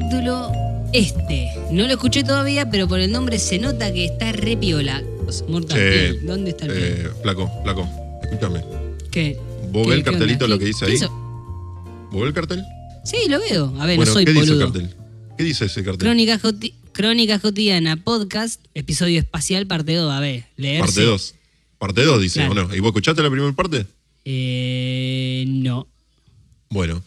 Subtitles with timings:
[0.00, 0.50] capítulo
[0.94, 1.48] este.
[1.70, 5.02] No lo escuché todavía, pero por el nombre se nota que está re piola.
[5.48, 7.12] Mortal Eh, Play, ¿Dónde está el Eh, play?
[7.22, 7.88] flaco, flaco,
[8.22, 8.64] escúchame.
[9.10, 9.38] ¿Qué?
[9.70, 10.48] ¿Vos ¿Qué- ves el cartelito onda?
[10.54, 10.94] lo que ¿Qué- dice ahí?
[10.94, 11.10] hizo?
[12.10, 12.62] ¿Vos ves el cartel?
[13.04, 13.66] Sí, lo veo.
[13.80, 14.94] A ver, bueno, no soy ¿qué dice el cartel?
[15.36, 15.98] ¿Qué dice ese cartel?
[16.08, 20.10] Crónica, Joti- Crónica Cotidiana Podcast, episodio espacial, parte 2.
[20.10, 20.80] A ver, leerse.
[20.86, 21.34] Parte 2.
[21.78, 22.52] Parte 2 dice, Claro.
[22.52, 22.74] ¿o no?
[22.74, 23.84] ¿Y vos escuchaste la primera parte?
[24.24, 25.86] Eh, no.
[26.70, 27.02] Bueno,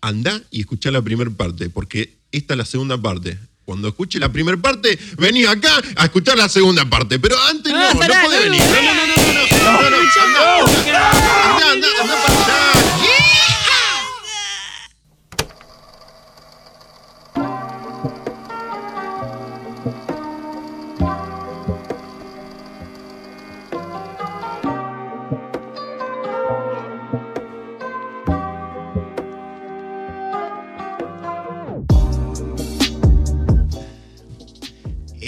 [0.00, 3.38] anda y escuchá la primera parte, porque esta es la segunda parte.
[3.64, 7.18] Cuando escuche la primera parte, vení acá a escuchar la segunda parte.
[7.20, 8.62] Pero antes no, Ah, no pará, podés no, venir.
[8.62, 12.39] No, no, no, no, no, no, no, no, anda, anda, anda, anda para allá.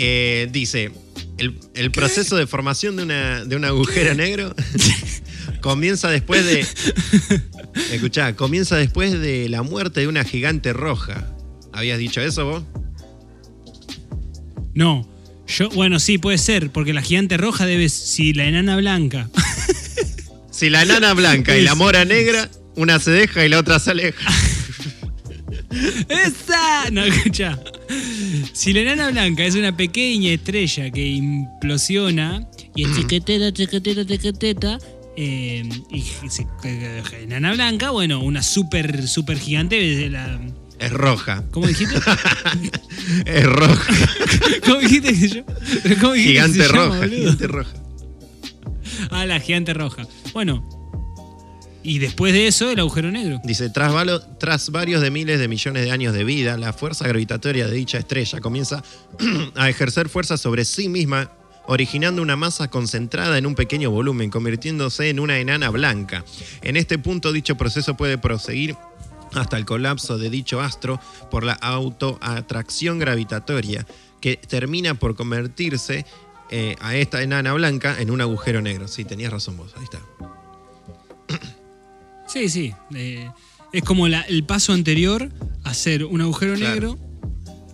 [0.04, 0.90] Eh, dice,
[1.38, 4.52] el, el proceso de formación de, una, de un agujero negro
[5.60, 6.66] comienza después de...
[7.92, 11.32] Escuchá, comienza después de la muerte de una gigante roja.
[11.72, 12.64] ¿Habías dicho eso vos?
[14.74, 15.08] No.
[15.46, 17.88] Yo, bueno, sí, puede ser, porque la gigante roja debe.
[17.88, 19.30] Si la enana blanca.
[20.50, 23.92] Si la enana blanca y la mora negra, una se deja y la otra se
[23.92, 24.30] aleja.
[26.08, 26.90] ¡Esa!
[26.92, 27.58] No, escucha.
[28.52, 34.78] Si la enana blanca es una pequeña estrella que implosiona y es chiqueteta, chiqueteta, chiqueteta.
[35.16, 36.00] eh, y
[36.30, 36.46] se-
[37.22, 40.08] enana blanca, bueno, una super, super gigante.
[40.10, 40.40] la-
[40.78, 41.44] Es roja.
[41.50, 41.94] ¿Cómo dijiste?
[43.26, 43.94] Es roja.
[44.64, 45.44] ¿Cómo dijiste que yo?
[46.00, 46.98] ¿Cómo dijiste que Gigante llama, roja.
[46.98, 47.16] boludo?
[47.18, 47.72] Gigante roja.
[49.10, 50.06] Ah, la gigante roja.
[50.32, 50.68] Bueno.
[51.82, 53.40] Y después de eso, el agujero negro.
[53.42, 57.74] Dice, tras, varios de miles de millones de años de vida, la fuerza gravitatoria de
[57.74, 58.82] dicha estrella comienza
[59.56, 61.32] a ejercer fuerza sobre sí misma,
[61.66, 66.24] originando una masa concentrada en un pequeño volumen, convirtiéndose en una enana blanca.
[66.62, 68.76] En este punto, dicho proceso puede proseguir
[69.34, 73.86] hasta el colapso de dicho astro por la autoatracción gravitatoria,
[74.20, 76.04] que termina por convertirse
[76.50, 78.86] eh, a esta enana blanca en un agujero negro.
[78.86, 80.00] Sí, tenías razón vos, ahí está.
[82.32, 82.72] Sí, sí.
[82.94, 83.28] eh,
[83.72, 85.28] es como la- el paso anterior
[85.64, 86.74] a hacer un agujero Claro.
[86.74, 86.98] negro.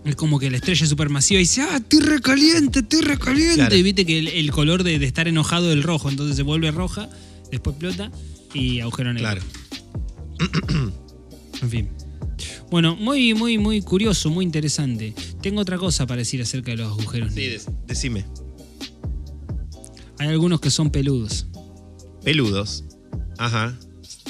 [0.04, 3.56] Es como que la estrella es supermasiva y dice, ah, estoy recaliente, estoy recaliente.
[3.56, 3.76] Claro.
[3.76, 6.70] Y viste que el, el color de, de estar enojado del rojo, entonces se vuelve
[6.70, 7.08] roja,
[7.50, 8.10] después explota
[8.54, 9.28] y agujero negro.
[9.28, 10.92] Claro.
[11.62, 11.88] En fin.
[12.70, 15.14] Bueno, muy, muy, muy curioso, muy interesante.
[15.42, 17.66] Tengo otra cosa para decir acerca de los agujeros Sí, negros.
[17.66, 18.24] des- decime.
[20.18, 21.46] Hay algunos que son peludos.
[22.24, 22.84] Peludos.
[23.38, 23.76] Ajá.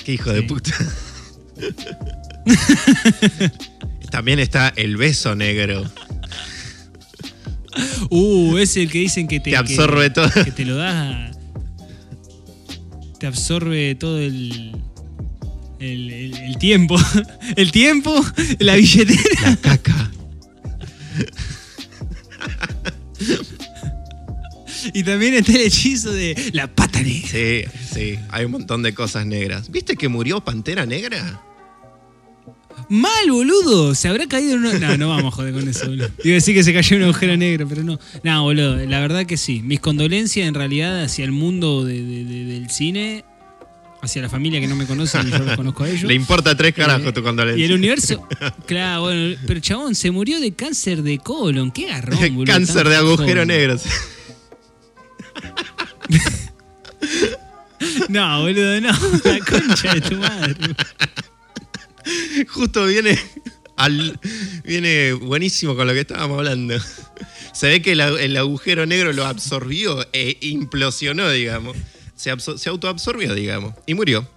[0.08, 0.72] Qué hijo de puta.
[4.10, 5.84] También está el beso negro.
[8.08, 10.30] Uh, es el que dicen que te, Te absorbe que- todo.
[10.44, 11.30] Que te lo da.
[13.20, 14.80] Te absorbe todo el.
[15.78, 16.96] El, el- el tiempo.
[17.56, 18.24] El tiempo,
[18.60, 19.56] la billetera.
[19.60, 20.10] Caca.
[24.92, 27.28] Y también está el hechizo de la pata negra.
[27.28, 28.18] Sí, sí.
[28.30, 29.70] Hay un montón de cosas negras.
[29.70, 31.42] ¿Viste que murió Pantera Negra?
[32.88, 33.94] Mal, boludo.
[33.94, 34.78] Se habrá caído en una.
[34.78, 36.08] No, no vamos a joder con eso, boludo.
[36.24, 37.98] Iba a decir que se cayó en un agujero negro, pero no.
[38.22, 38.76] No, boludo.
[38.86, 39.60] La verdad que sí.
[39.62, 43.24] Mis condolencias en realidad hacia el mundo de- de- de- del cine,
[44.00, 46.04] hacia la familia que no me conocen y yo los conozco a ellos.
[46.04, 47.60] Le importa tres carajos Eh, tu condolencia.
[47.60, 48.26] Y el universo.
[48.66, 51.70] Claro, bueno, pero chabón, se murió de cáncer de colon.
[51.72, 52.44] Qué garrón, boludo.
[52.52, 53.76] Cáncer de agujero negro.
[58.08, 58.90] No, boludo, no.
[59.24, 60.56] La concha de tu madre.
[62.48, 63.16] Justo viene
[63.76, 64.18] al,
[64.64, 66.74] viene buenísimo con lo que estábamos hablando.
[67.52, 71.76] Se ve que el, el agujero negro lo absorbió e implosionó, digamos.
[72.16, 73.74] Se autoabsorbió, digamos.
[73.86, 74.28] Y murió.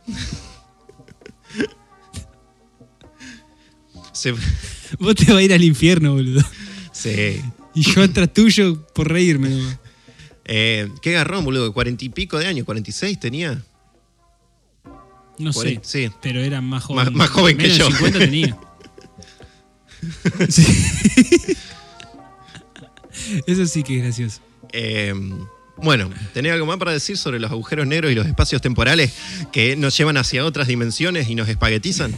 [4.13, 4.35] Se-
[4.99, 6.43] Vos te vas a ir al infierno, boludo.
[6.91, 7.41] sí.
[7.73, 9.77] Y yo atrás tuyo por reírme nomás.
[10.53, 11.71] Eh, qué garrón, boludo.
[11.71, 13.63] Cuarenta y pico de años, 46 tenía.
[15.39, 15.79] No sé.
[15.81, 16.09] sí.
[16.21, 17.05] Pero era más joven.
[17.05, 17.87] Más- más joven que de yo.
[17.87, 18.57] 50 tenía.
[20.49, 20.65] Sí.
[23.47, 24.41] Eso sí que es gracioso.
[24.73, 25.13] Eh,
[25.77, 29.13] bueno, ¿tenés algo más para decir sobre los agujeros negros y los espacios temporales
[29.51, 32.13] que nos llevan hacia otras dimensiones y nos espaguetizan?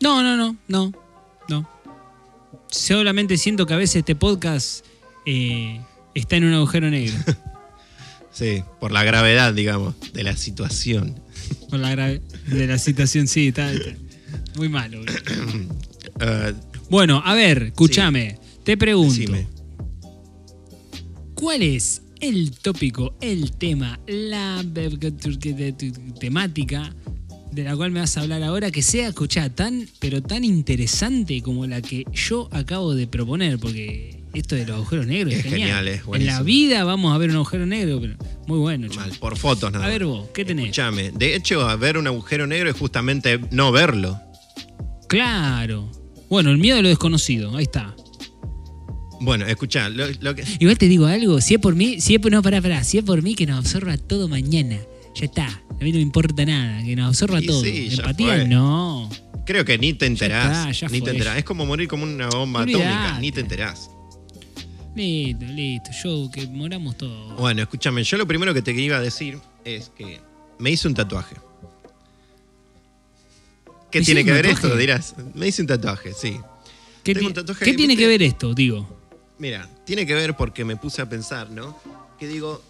[0.00, 0.92] No, no, no, no,
[1.48, 1.68] no.
[2.70, 4.84] Solamente siento que a veces este podcast
[5.30, 5.80] eh,
[6.14, 7.14] está en un agujero negro.
[8.30, 11.18] Sí, por la gravedad, digamos, de la situación.
[11.70, 13.72] Por la grave de la situación, sí, está.
[13.72, 13.90] está.
[14.56, 15.00] Muy malo.
[16.20, 16.54] Eh,
[16.90, 18.38] Bueno, a ver, escúchame.
[18.64, 19.12] Te pregunto.
[19.12, 19.46] decime.
[21.34, 24.64] ¿Cuál es el tópico, el tema, la
[26.20, 26.94] temática
[27.52, 31.40] de la cual me vas a hablar ahora que sea, escuchá, tan, pero tan interesante
[31.42, 33.58] como la que yo acabo de proponer?
[33.58, 37.18] Porque esto de los agujeros negros es, Es genial, es en la vida vamos a
[37.18, 38.16] ver un agujero negro, pero
[38.46, 38.88] muy bueno.
[38.94, 40.66] Mal, por fotos nada A ver vos, ¿qué tenés?
[40.66, 44.20] Escúchame, de hecho, a ver un agujero negro es justamente no verlo.
[45.08, 45.90] Claro.
[46.28, 47.94] Bueno, el miedo a lo desconocido, ahí está.
[49.20, 50.44] Bueno, escuchá, lo, lo que.
[50.60, 52.98] Igual te digo algo, si es por mí, si es por, no, pará, pará, si
[52.98, 54.78] es por mí que nos absorba todo mañana,
[55.14, 55.46] ya está.
[55.46, 57.62] A mí no me importa nada, que nos absorba Y todo.
[57.64, 58.48] sí, ya Empatía fue.
[58.48, 59.10] no.
[59.46, 60.58] Creo que ni te enterás.
[60.68, 61.38] está, ya ni te enterás.
[61.38, 62.84] Es como morir como una bomba Olvidate.
[62.84, 63.90] atómica, ni te enterás.
[64.94, 65.90] Listo, listo.
[66.02, 67.36] Yo que moramos todos.
[67.38, 70.20] Bueno, escúchame, yo lo primero que te iba a decir es que
[70.58, 71.36] me hice un tatuaje.
[73.90, 74.66] ¿Qué ¿Te tiene que ver tatuaje?
[74.66, 74.76] esto?
[74.76, 75.14] Dirás.
[75.34, 76.38] Me hice un tatuaje, sí.
[77.04, 78.54] ¿Qué, tengo ti- un tatuaje ¿qué que, tiene que ver esto?
[78.54, 78.88] Digo.
[79.38, 81.78] Mira, tiene que ver porque me puse a pensar, ¿no?
[82.18, 82.60] Que digo,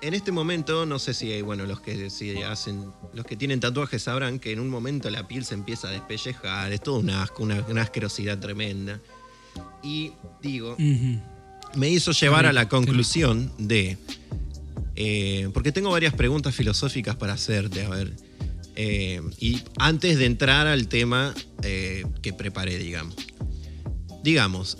[0.00, 4.02] en este momento, no sé si, bueno, los que si hacen, los que tienen tatuajes
[4.02, 7.42] sabrán que en un momento la piel se empieza a despellejar, es todo un asco,
[7.42, 9.00] una, una asquerosidad tremenda.
[9.82, 10.12] Y
[10.42, 11.20] digo, Ujú.
[11.76, 13.96] Me hizo llevar a la conclusión de.
[14.96, 18.12] eh, porque tengo varias preguntas filosóficas para hacerte, a ver.
[18.76, 23.14] eh, y antes de entrar al tema eh, que preparé, digamos.
[24.22, 24.78] Digamos,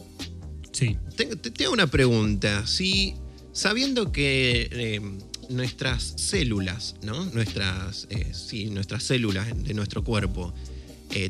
[0.72, 0.96] Sí.
[1.16, 2.66] te, te- te hago una pregunta.
[2.66, 3.14] Si
[3.52, 5.00] sabiendo que
[5.50, 7.24] nuestras células, ¿no?
[7.26, 10.52] Nuestras, sí, nuestras células de nuestro cuerpo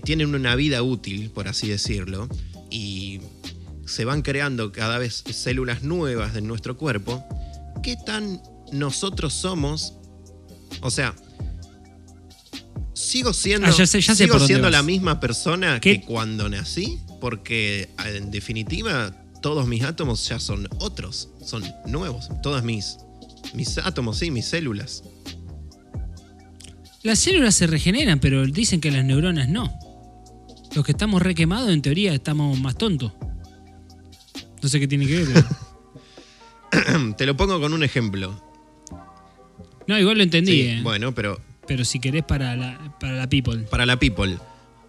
[0.05, 2.26] tienen una vida útil, por así decirlo,
[2.70, 3.20] y
[3.86, 7.25] se van creando cada vez células nuevas de nuestro cuerpo,
[7.82, 8.40] ¿qué tan
[8.72, 9.94] nosotros somos?
[10.81, 11.14] O sea,
[12.94, 16.00] sigo siendo, Ah, ya sé- ya sé sigo siendo la misma persona ¿Qué?
[16.00, 22.64] que cuando nací, porque en definitiva todos mis átomos ya son otros, son nuevos, todas
[22.64, 22.98] mis
[23.52, 25.04] mis átomos, sí, mis células.
[27.02, 29.78] Las células se regeneran, pero dicen que las neuronas no.
[30.75, 33.12] Los que estamos requemados, en teoría, estamos más tontos.
[34.64, 35.44] No sé qué tiene que ver.
[36.70, 38.40] pero- Te lo pongo con un ejemplo.
[39.87, 40.81] No, igual lo entendí, Sí, eh.
[40.82, 43.58] Bueno, pero Pero si querés para la, para la people.
[43.64, 44.38] para la people.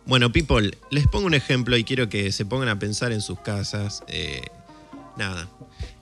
[0.06, 3.40] Bueno, people, les pongo un ejemplo y quiero que se pongan a pensar en sus
[3.42, 4.02] casas.
[4.08, 4.44] eh,
[5.18, 5.50] nada.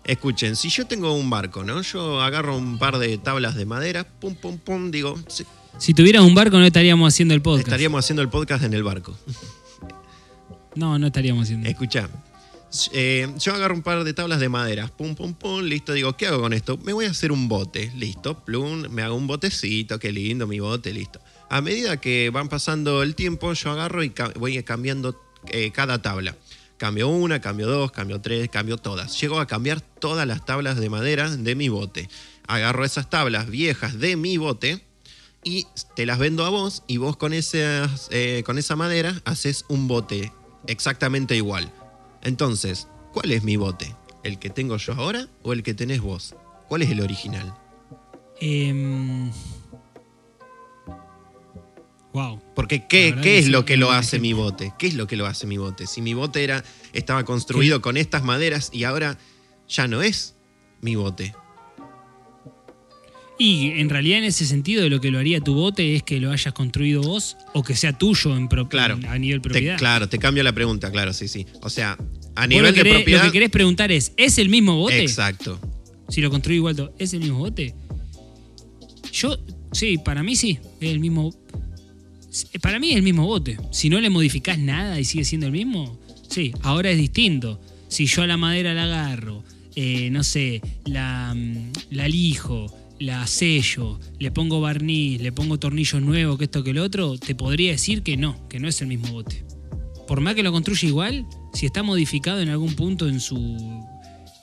[0.03, 1.81] Escuchen, si yo tengo un barco, ¿no?
[1.81, 5.45] Yo agarro un par de tablas de madera, pum, pum, pum, digo, sí,
[5.79, 7.67] Si tuvieras un barco, no estaríamos haciendo el podcast.
[7.67, 9.17] estaríamos haciendo el podcast en el barco.
[10.75, 11.67] No, no estaríamos haciendo.
[11.69, 12.09] Escucha,
[12.91, 16.27] eh, yo agarro un par de tablas de madera, pum, pum, pum, listo, digo, ¿qué
[16.27, 16.77] hago con esto?
[16.77, 20.59] Me voy a hacer un bote, listo, plum, me hago un botecito, qué lindo mi
[20.59, 21.19] bote, listo.
[21.49, 25.21] A medida que van pasando el tiempo, yo agarro y voy cambiando
[25.51, 26.35] eh, cada tabla.
[26.77, 29.19] Cambio una, cambio dos, cambio tres, cambio todas.
[29.21, 32.09] Llego a cambiar todas las tablas de madera de mi bote.
[32.47, 34.83] Agarro esas tablas viejas de mi bote
[35.43, 39.65] y te las vendo a vos y vos con, esas, eh, con esa madera haces
[39.69, 40.33] un bote
[40.67, 41.71] exactamente igual.
[42.23, 43.95] Entonces, ¿cuál es mi bote?
[44.23, 46.35] ¿El que tengo yo ahora o el que tenés vos?
[46.67, 47.53] ¿Cuál es el original?
[48.39, 49.29] Em,
[52.13, 52.41] wow.
[52.55, 54.73] Porque ¿qué, qué es lo que lo hace mi bote?
[54.79, 55.85] ¿Qué es lo que lo hace mi bote?
[55.85, 56.63] Si mi bote era,
[56.93, 59.17] estaba construido con estas maderas y ahora
[59.67, 60.35] ya no es
[60.81, 61.35] mi bote.
[63.39, 66.31] Y en realidad, en ese sentido, lo que lo haría tu bote es que lo
[66.31, 68.99] hayas construido vos o que sea tuyo en pro- Claro.
[69.07, 69.77] a nivel Te- propiedad.
[69.77, 71.45] claro, te cambio la pregunta, claro, sí, sí.
[71.61, 71.97] O sea,
[72.35, 73.21] a nivel lo, de propiedad.
[73.25, 75.01] lo que querés preguntar es: ¿es el mismo bote?
[75.01, 75.59] Exacto.
[76.09, 77.73] Si lo construí igual, ¿es el mismo bote?
[79.11, 79.37] Yo,
[79.71, 81.33] sí, para mí sí, es el mismo.
[82.61, 83.57] Para mí es el mismo bote.
[83.71, 85.99] Si no le modificás nada y sigue siendo el mismo,
[86.29, 87.59] sí, ahora es distinto.
[87.87, 89.43] Si yo a la madera la agarro,
[89.75, 96.01] eh, no sé, la, mm, la lijo, la sello, le pongo barniz, le pongo tornillos
[96.01, 98.87] nuevos, que esto que lo otro, te podría decir que no, que no es el
[98.87, 99.45] mismo bote.
[100.07, 103.83] Por más que lo construya igual, si está modificado en algún punto en su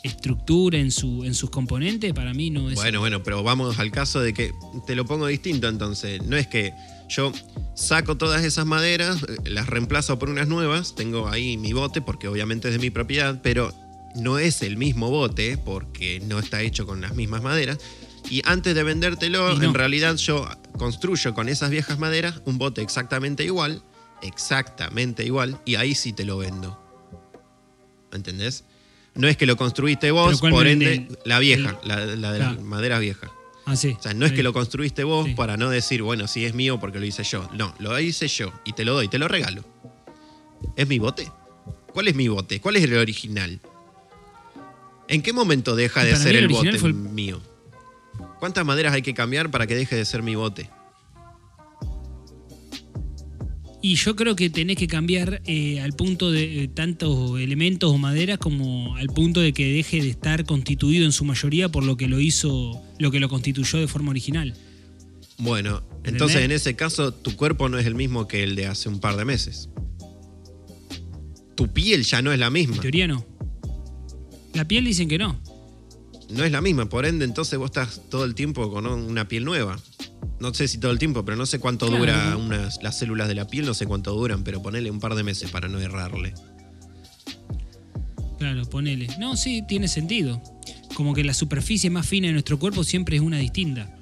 [0.03, 2.77] estructura, en, su, en sus componentes, para mí no es.
[2.77, 4.53] Bueno, bueno, pero vamos al caso de que
[4.87, 6.23] te lo pongo distinto entonces.
[6.25, 6.73] No es que
[7.09, 7.33] yo
[7.75, 12.29] saco todas esas maderas, eh, las reemplazo por unas nuevas, tengo ahí mi bote porque
[12.29, 13.75] obviamente es de mi propiedad, pero
[14.15, 17.79] no es el mismo bote porque no está hecho con las mismas maderas.
[18.31, 19.63] Y antes de vendértelo, no.
[19.65, 23.83] en realidad yo construyo con esas viejas maderas un bote exactamente igual,
[24.23, 26.79] exactamente igual, y ahí sí te lo vendo.
[28.13, 28.65] ¿Entendés?
[29.15, 32.33] No es que lo construiste vos, Pero ¿cuál por ende, el- la vieja, la, la
[32.33, 32.63] de las Claro.
[32.63, 33.31] maderas viejas.
[33.67, 33.95] Ah, sí.
[33.99, 35.35] O sea, no es que lo construiste vos Sí.
[35.35, 37.49] para no decir, bueno, sí es mío porque lo hice yo.
[37.53, 39.65] No, lo hice yo y te lo doy, te lo regalo.
[40.77, 41.31] ¿Es mi bote?
[41.93, 42.61] ¿Cuál es mi bote?
[42.61, 43.61] ¿Cuál es el original?
[45.09, 47.41] ¿En qué momento deja de ser el bote fue mío?
[48.41, 50.71] ¿Cuántas maderas hay que cambiar para que deje de ser mi bote?
[53.83, 57.99] Y yo creo que tenés que cambiar eh, al punto de eh, tantos elementos o
[57.99, 61.97] maderas como al punto de que deje de estar constituido en su mayoría por lo
[61.97, 64.55] que lo hizo, lo que lo constituyó de forma original.
[65.39, 68.89] Bueno, entonces en ese caso tu cuerpo no es el mismo que el de hace
[68.91, 69.71] un par de meses.
[71.55, 72.77] Tu piel ya no es la misma.
[72.77, 73.27] En teoría no.
[74.53, 75.41] La piel dicen que no.
[76.33, 79.45] No es la misma, por ende entonces vos estás todo el tiempo con una piel
[79.45, 79.79] nueva.
[80.39, 82.01] No sé si todo el tiempo, pero no sé cuánto Claro.
[82.01, 85.15] dura unas, las células de la piel, no sé cuánto duran, pero ponele un par
[85.15, 86.35] de meses para no errarle.
[88.39, 89.09] Claro, ponele.
[89.19, 90.41] No, sí, tiene sentido.
[90.95, 93.95] Como que la superficie más fina de nuestro cuerpo siempre es una distinta.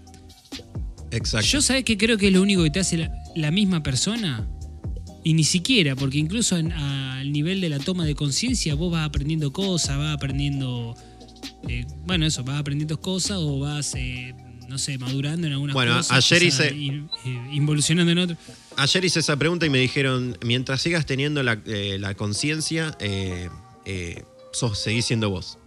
[1.11, 1.47] Exacto.
[1.47, 4.47] Yo sabes que creo que es lo único que te hace la, la misma persona.
[5.25, 9.07] Y ni siquiera, porque incluso en- al nivel de la toma de conciencia vos vas
[9.07, 10.95] aprendiendo cosas, vas aprendiendo...
[11.67, 14.35] eh, bueno, eso, vas aprendiendo cosas o vas, eh,
[14.69, 16.17] no sé, madurando en algunas Bueno, cosas.
[16.33, 18.39] ayer hice- in- eh, involucionando en otras.
[18.77, 22.97] Ayer hice esa pregunta y me dijeron, mientras sigas teniendo la, la conciencia,
[24.53, 25.59] sos, seguís siendo vos.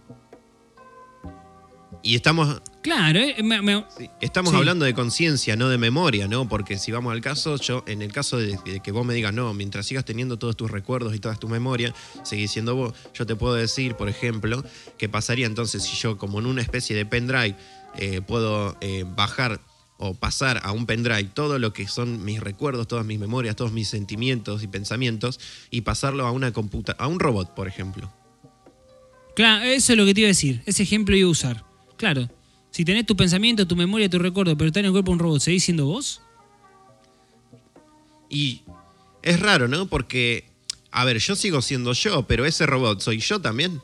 [2.02, 4.56] Y estamos, Claro, eh, me- me- Sí, Estamos Sí.
[4.58, 6.48] hablando de conciencia, no de memoria, ¿no?
[6.48, 9.32] Porque si vamos al caso, yo, en el caso de, de que vos me digas,
[9.32, 13.24] no, mientras sigas teniendo todos tus recuerdos y todas tus memorias, seguís siendo vos, yo
[13.24, 14.64] te puedo decir, por ejemplo,
[14.98, 17.54] que pasaría entonces si yo, como en una especie de pendrive,
[17.98, 19.60] eh, puedo eh, bajar
[19.98, 23.70] o pasar a un pendrive todo lo que son mis recuerdos, todas mis memorias, todos
[23.70, 25.38] mis sentimientos y pensamientos,
[25.70, 28.12] y pasarlo a una computa a un robot, por ejemplo.
[29.36, 30.62] Claro, eso es lo que te iba a decir.
[30.66, 31.64] Ese ejemplo iba a usar.
[31.96, 32.28] Claro.
[32.72, 35.18] Si tenés tu pensamiento, tu memoria, tu recuerdo, pero está en el cuerpo de un
[35.18, 36.22] robot, ¿seguís siendo vos?
[38.30, 38.62] Y
[39.22, 39.86] es raro, ¿no?
[39.88, 40.46] Porque,
[40.90, 43.82] a ver, yo sigo siendo yo, pero ese robot soy yo también.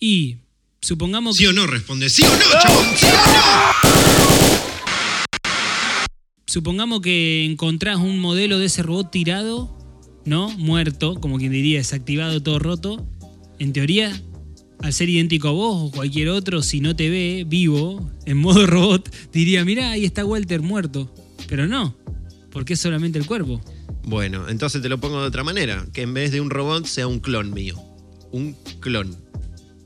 [0.00, 0.38] Y
[0.80, 1.68] supongamos ¿Sí que, o no?
[1.68, 2.86] Responde sí o no, chabón.
[2.96, 3.70] ¿Sí o no?
[6.46, 9.70] supongamos que encontrás un modelo de ese robot tirado,
[10.24, 10.50] ¿no?
[10.50, 13.06] Muerto, como quien diría, desactivado, todo roto.
[13.60, 14.20] En teoría,
[14.82, 18.66] al ser idéntico a vos o cualquier otro, si no te ve vivo, en modo
[18.68, 21.12] robot, diría, mirá, ahí está Walter muerto.
[21.48, 21.96] Pero no,
[22.50, 23.60] porque es solamente el cuerpo.
[24.04, 25.86] Bueno, entonces te lo pongo de otra manera.
[25.92, 27.80] Que en vez de un robot sea un clon mío.
[28.32, 29.14] Un clon.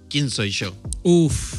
[0.08, 0.74] ¿Quién soy yo?
[1.02, 1.54] Uf.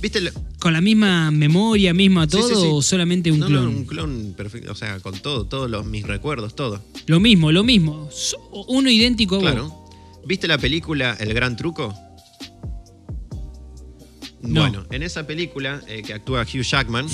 [0.00, 0.20] ¿Viste?
[0.20, 2.66] lo- ¿Con la misma memoria, misma todo sí, sí.
[2.68, 3.64] o solamente un no, clon?
[3.64, 4.72] No, un clon perfecto.
[4.72, 6.82] O sea, con todo, todos los, mis recuerdos, todo.
[7.06, 8.08] Lo mismo, lo mismo.
[8.68, 9.50] Uno idéntico a vos.
[9.50, 9.84] Claro.
[10.26, 11.94] ¿Viste la película El Gran Truco?
[14.42, 14.60] No.
[14.62, 17.06] Bueno, en esa película eh, que actúa Hugh Jackman,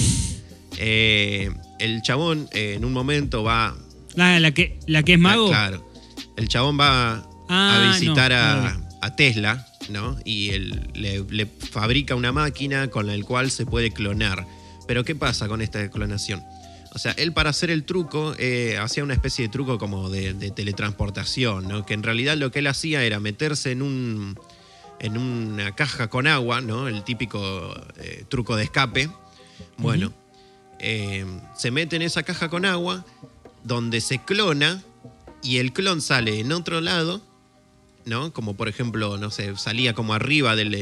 [0.79, 3.77] eh, el chabón eh, en un momento va
[4.15, 5.47] La, la que, la que es mago.
[5.47, 5.91] Ah, Claro.
[6.37, 10.17] El chabón va Ah, a visitar no, a, no, a Tesla, ¿no?
[10.25, 14.47] Y él le, le fabrica una máquina con la cual se puede clonar.
[14.89, 16.43] Pero ¿qué pasa con esta clonación?
[16.95, 20.33] O sea, él para hacer el truco eh, hacía una especie de truco como de,
[20.33, 21.85] de teletransportación, ¿no?
[21.85, 24.39] Que en realidad lo que él hacía era meterse en un
[25.01, 26.89] en una caja con agua, ¿no?
[26.89, 29.11] El típico eh, truco de escape.
[29.79, 30.13] Bueno,
[30.79, 31.25] eh,
[31.57, 33.05] se mete en esa caja con agua,
[33.63, 34.83] donde se clona
[35.43, 37.21] y el clon sale en otro lado,
[38.05, 38.33] ¿no?
[38.33, 40.75] Como por ejemplo, no sé, salía como arriba del,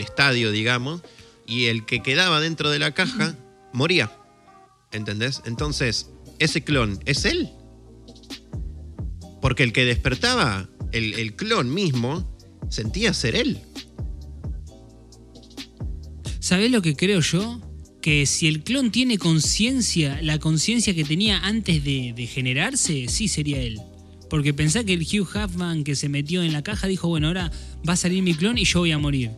[0.00, 1.02] estadio, digamos,
[1.46, 3.34] y el que quedaba dentro de la caja
[3.72, 4.10] moría.
[4.92, 5.42] ¿Entendés?
[5.44, 7.50] Entonces, ese clon es él.
[9.40, 12.30] Porque el que despertaba, el clon mismo,
[12.70, 13.58] sentía ser él.
[16.38, 17.60] ¿Sabés lo que creo yo?
[18.00, 23.28] Que si el clon tiene conciencia, la conciencia que tenía antes de, de generarse, sí
[23.28, 23.78] sería él.
[24.30, 27.50] Porque pensá que el Hugh Huffman que se metió en la caja dijo, bueno, ahora
[27.86, 29.32] va a salir mi clon y yo voy a morir.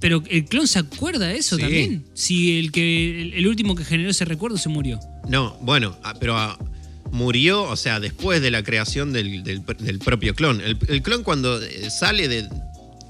[0.00, 1.62] Pero el clon se acuerda de eso Sí.
[1.62, 2.06] también.
[2.14, 4.98] Si el que el, último que generó ese recuerdo se murió.
[5.28, 6.58] No, bueno, ah, pero ah,
[7.12, 9.62] murió, o sea, después de la creación del, del-
[9.98, 10.60] propio clon.
[10.60, 12.48] El, clon cuando eh, sale de,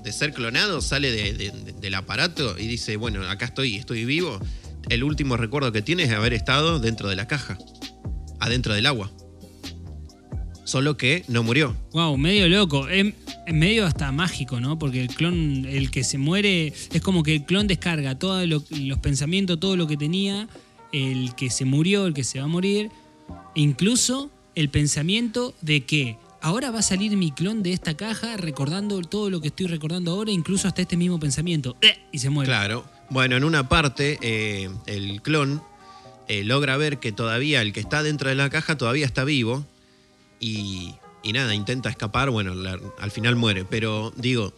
[0.05, 4.05] de ser clonado, sale de- de- de- del aparato y dice, bueno, acá estoy, estoy
[4.05, 4.39] vivo.
[4.89, 7.59] El último recuerdo que tiene es haber estado dentro de la caja,
[8.41, 9.11] adentro del agua.
[10.65, 11.75] Solo que no murió.
[11.93, 12.87] Wow, medio loco.
[13.51, 14.79] Medio hasta mágico, ¿no?
[14.79, 18.99] Porque el clon, el que se muere, es como que el clon descarga todos los
[19.01, 20.47] pensamientos, todo lo que tenía,
[20.93, 22.91] el que se murió, el que se va a morir,
[23.61, 29.01] incluso el pensamiento de que ahora va a salir mi clon de esta caja recordando
[29.03, 31.77] todo lo que estoy recordando ahora, incluso hasta este mismo pensamiento.
[31.81, 31.99] ¡Eh!
[32.13, 32.49] Y se muere.
[32.49, 32.85] Claro.
[33.11, 35.63] Bueno, en una parte, eh, el clon
[36.29, 39.65] eh, logra ver que todavía el que está dentro de la caja todavía está vivo
[40.41, 44.53] y, y nada, intenta escapar, bueno, la- al final muere, pero digo,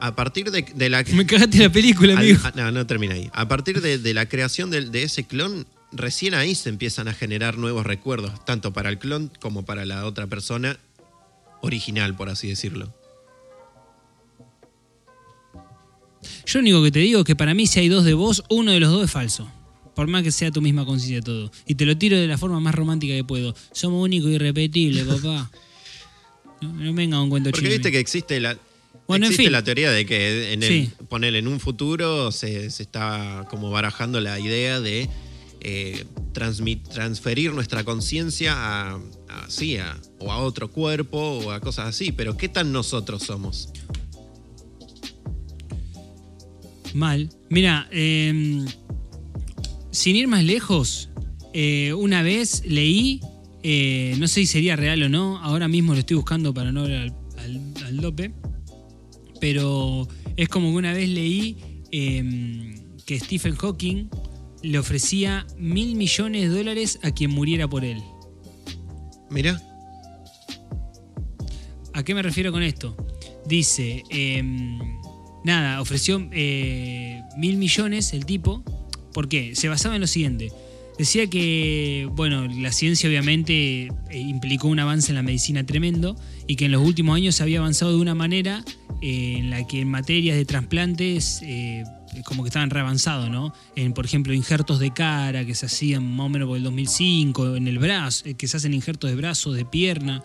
[0.00, 1.02] a partir de, de la...
[1.12, 2.38] Me cagaste la película, amigo.
[2.44, 3.28] a- no, no termina ahí.
[3.32, 7.58] A partir de, de la creación de, ese clon, recién ahí se empiezan a generar
[7.58, 10.78] nuevos recuerdos, tanto para el clon como para la otra persona
[11.62, 12.92] original, por así decirlo.
[16.46, 18.42] Yo lo único que te digo es que para mí si hay dos de vos,
[18.48, 19.50] uno de los dos es falso.
[19.94, 21.52] Por más que sea tu misma conciencia de todo.
[21.66, 23.54] Y te lo tiro de la forma más romántica que puedo.
[23.72, 25.50] Somos único e irrepetible, papá.
[26.60, 27.72] No, no venga un cuento Porque chino.
[27.72, 28.56] viste que existe la,
[29.06, 29.52] Bueno, en existe fin.
[29.52, 30.90] la teoría de que en el, Sí.
[31.08, 35.08] ponele, en un futuro se, se está como barajando la idea de
[35.60, 38.94] eh, transferir nuestra conciencia a,
[39.28, 39.48] a-
[40.18, 42.12] o a otro cuerpo o a cosas así.
[42.12, 43.72] Pero ¿qué tan nosotros somos?
[46.94, 47.30] Mal.
[47.48, 48.64] Mira, eh,
[49.90, 51.10] sin ir más lejos,
[51.52, 53.20] eh, una vez leí,
[53.62, 56.84] eh, no sé si sería real o no, ahora mismo lo estoy buscando para no
[56.84, 58.32] ver al, dope,
[59.40, 61.56] pero es como que una vez leí
[61.92, 62.74] eh,
[63.04, 64.08] que Stephen Hawking
[64.62, 68.02] le ofrecía mil millones de dólares a quien muriera por él.
[69.30, 69.60] Mira,
[71.92, 72.96] ¿A qué me refiero con esto?
[73.46, 74.78] Dice, em,
[75.44, 78.62] nada, ofreció eh, mil millones el tipo.
[79.12, 79.54] ¿Por qué?
[79.56, 80.52] Se basaba en lo siguiente.
[80.98, 86.14] Decía que, bueno, la ciencia obviamente eh, implicó un avance en la medicina tremendo
[86.46, 88.62] y que en los últimos años se había avanzado de una manera
[89.00, 91.84] eh, en la que en materias de trasplantes eh,
[92.24, 93.54] como que estaban reavanzados, ¿no?
[93.76, 97.56] En, por ejemplo, injertos de cara que se hacían más o menos por el 2005,
[97.56, 100.22] en el brazo, que se hacen injertos de brazos, de pierna.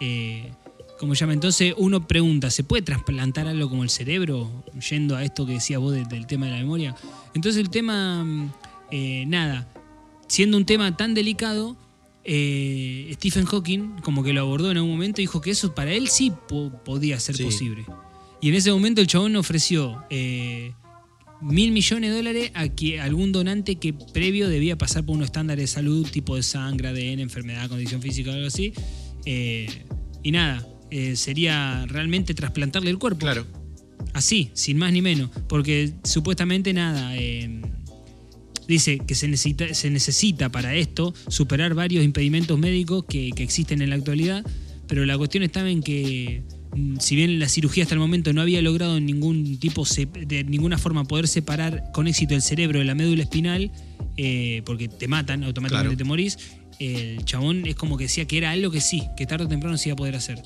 [0.00, 0.50] eh,
[0.98, 1.34] como llama.
[1.34, 4.64] Entonces uno pregunta, ¿se puede trasplantar algo como el cerebro?
[4.90, 6.94] Yendo a esto que decías vos de- del tema de la memoria.
[7.34, 8.50] Entonces el tema, mm,
[9.26, 9.68] nada,
[10.28, 11.76] siendo un tema tan delicado,
[12.24, 15.92] eh, Stephen Hawking como que lo abordó en algún momento y dijo que eso para
[15.92, 17.44] él sí po- podía ser Sí.
[17.44, 17.84] posible.
[18.40, 20.72] Y en ese momento el chabón ofreció eh,
[21.40, 25.62] mil millones de dólares a que algún donante que previo debía pasar por unos estándares
[25.64, 28.72] de salud, tipo de sangre, ADN, enfermedad, condición física o algo así.
[29.24, 29.84] Eh,
[30.22, 30.66] y nada,
[31.14, 33.20] sería realmente trasplantarle el cuerpo.
[33.20, 33.46] claro.
[34.12, 35.30] Así, sin más ni menos.
[35.48, 37.14] Porque supuestamente nada.
[38.68, 43.82] Dice que se necesita, se necesita para esto superar varios impedimentos médicos que, que existen
[43.82, 44.44] en la actualidad.
[44.88, 46.42] Pero la cuestión está en que,
[46.74, 49.84] mm, si bien la cirugía hasta el momento no había logrado ningún tipo,
[50.26, 53.70] de ninguna forma poder separar con éxito el cerebro de la médula espinal,
[54.16, 55.98] eh, porque te matan, automáticamente Claro.
[55.98, 56.38] te morís,
[56.78, 59.76] el chabón es como que decía que era algo que sí, que tarde o temprano
[59.76, 60.40] se iba a poder hacer.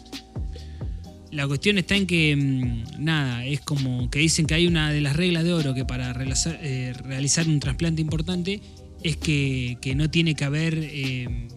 [1.30, 5.00] La cuestión está en que, mm, nada, es como que dicen que hay una de
[5.00, 8.60] las reglas de oro que para realizar, eh, realizar un trasplante importante
[9.02, 11.48] es que, que no tiene que haber eh,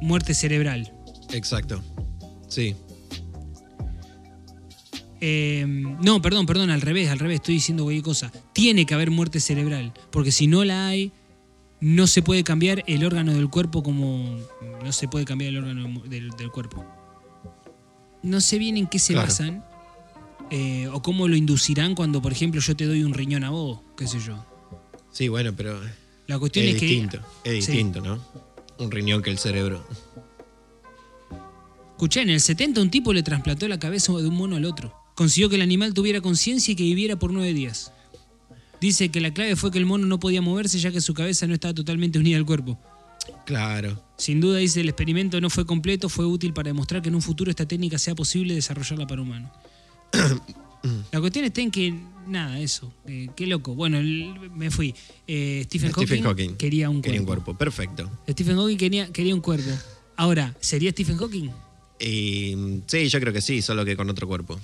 [0.00, 0.92] muerte cerebral.
[1.32, 1.82] Exacto.
[2.48, 2.74] Sí.
[5.20, 8.32] Eh, no, perdón, perdón, al revés, al revés, estoy diciendo cualquier cosa.
[8.52, 11.12] Tiene que haber muerte cerebral, porque si no la hay,
[11.80, 14.38] no se puede cambiar el órgano del cuerpo como
[14.82, 16.84] no se puede cambiar el órgano del, del cuerpo.
[18.22, 19.28] No sé bien en qué se Claro.
[19.28, 19.64] basan
[20.50, 23.80] eh, o cómo lo inducirán cuando, por ejemplo, yo te doy un riñón a vos,
[23.96, 24.44] qué sé yo.
[25.10, 25.80] Sí, bueno, pero
[26.26, 27.18] La cuestión es es, que distinto.
[27.44, 27.72] Es Sí.
[27.72, 28.22] distinto, ¿no?
[28.78, 29.86] Un riñón que el cerebro.
[31.92, 34.92] Escuché, en el 70 un tipo le trasplantó la cabeza de un mono al otro.
[35.14, 37.92] Consiguió que el animal tuviera conciencia y que viviera por nueve días.
[38.80, 41.46] Dice que la clave fue que el mono no podía moverse ya que su cabeza
[41.46, 42.78] no estaba totalmente unida al cuerpo.
[43.46, 44.02] Claro.
[44.16, 47.22] Sin duda, dice, el experimento no fue completo, fue útil para demostrar que en un
[47.22, 49.50] futuro esta técnica sea posible desarrollarla para humanos.
[51.12, 51.94] La cuestión está en que,
[52.26, 53.74] nada, eso, eh, qué loco.
[53.76, 54.92] Bueno, el- me fui.
[55.28, 56.56] Eh, Stephen, Stephen Hawking, Hawking.
[56.56, 57.04] quería un cuerpo.
[57.06, 57.56] Quería un cuerpo.
[57.56, 58.10] Perfecto.
[58.28, 59.70] Stephen Hawking quería, quería un cuerpo.
[60.16, 61.50] Ahora, ¿sería Stephen Hawking?
[62.00, 64.58] Y, sí, yo creo que sí, solo que con otro cuerpo.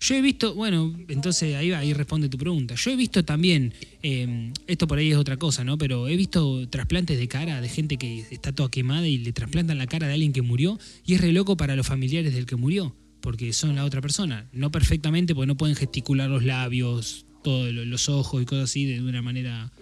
[0.00, 2.76] Yo he visto, bueno, entonces ahí, va, ahí responde tu pregunta.
[2.76, 5.76] Yo he visto también, eh, esto por ahí es otra cosa, ¿no?
[5.76, 9.76] Pero he visto trasplantes de cara de gente que está toda quemada y le trasplantan
[9.76, 12.54] la cara de alguien que murió y es re loco para los familiares del que
[12.54, 14.46] murió, porque son la otra persona.
[14.52, 19.00] No perfectamente, porque no pueden gesticular los labios, todos los ojos y cosas así de
[19.02, 19.72] una manera,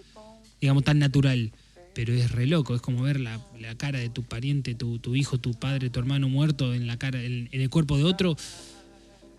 [0.59, 1.51] digamos, tan natural.
[1.93, 5.15] Pero es re loco, es como ver la, la cara de tu pariente, tu, tu
[5.15, 8.35] hijo, tu padre, tu hermano muerto en la cara, en- en el cuerpo de otro.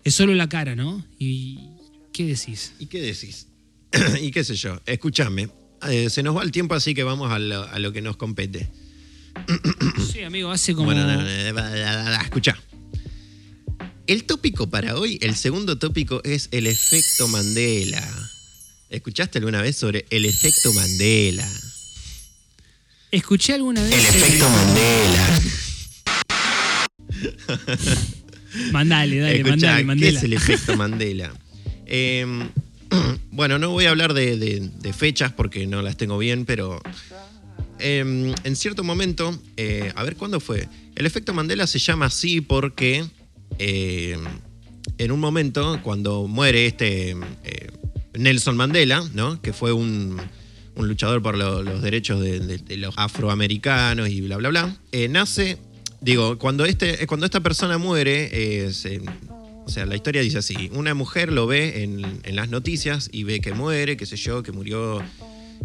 [0.03, 1.05] Es solo la cara, ¿no?
[1.17, 1.59] ¿Y
[2.13, 2.73] qué decís?
[2.79, 3.47] ¿Y qué decís?
[4.21, 4.81] y qué sé yo.
[4.85, 5.49] Escúchame.
[5.89, 8.17] eh, se nos va el tiempo, así que vamos a lo, a lo que nos
[8.17, 8.69] compete.
[10.11, 10.85] Sí, amigo, hace como...
[10.85, 12.57] Bueno, no, no, no, escuchá.
[14.07, 18.03] El tópico para hoy, el segundo tópico es el efecto Mandela.
[18.89, 21.47] ¿Escuchaste alguna vez sobre el efecto Mandela?
[23.11, 23.93] Escuché alguna vez.
[23.93, 25.39] El eh, efecto Mandela.
[28.71, 31.31] Mandale, dale, Escuchá, mandale, ¿qué es el efecto Mandela?
[31.85, 32.25] Eh,
[33.31, 36.81] bueno, no voy a hablar de, de- de fechas porque no las tengo bien, pero
[37.79, 40.67] eh, en cierto momento, eh, a ver cuándo fue.
[40.95, 43.05] El efecto Mandela se llama así porque
[43.59, 44.17] eh,
[44.97, 47.15] en un momento, cuando muere este
[48.17, 49.41] Nelson Mandela, ¿no?
[49.41, 50.19] que fue un,
[50.75, 54.75] un luchador por lo- los derechos de, de- los afroamericanos y bla, bla, bla,
[55.09, 55.57] nace,
[56.01, 58.71] digo, cuando, este, cuando esta persona muere, eh,
[59.65, 63.23] o sea, la historia dice así, una mujer lo ve en, en las noticias y
[63.23, 65.01] ve que muere, qué sé yo, que murió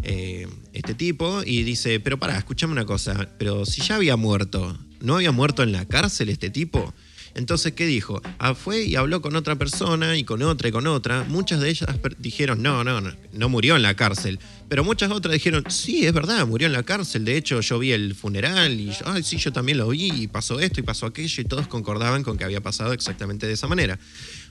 [0.03, 4.77] eh, este tipo y dice, pero pará, escúchame una cosa, pero si ya había muerto,
[4.99, 6.93] ¿no había muerto en la cárcel este tipo?
[7.35, 8.21] Entonces, ¿qué dijo?
[8.39, 11.25] Ah, fue y habló con otra persona y con otra y con otra.
[11.25, 14.39] Muchas de ellas dijeron, no, no, no, no murió en la cárcel.
[14.69, 17.25] Pero muchas otras dijeron, sí, es verdad, murió en la cárcel.
[17.25, 20.79] De hecho, yo vi el funeral y, sí, yo también lo vi y pasó esto
[20.79, 23.99] y pasó aquello y todos concordaban con que había pasado exactamente de esa manera.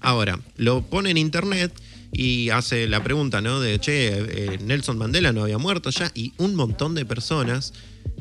[0.01, 1.73] Ahora, lo pone en internet
[2.13, 3.61] y hace la pregunta, ¿no?
[3.61, 7.73] De, che, eh, Nelson Mandela no había muerto ya y un montón de personas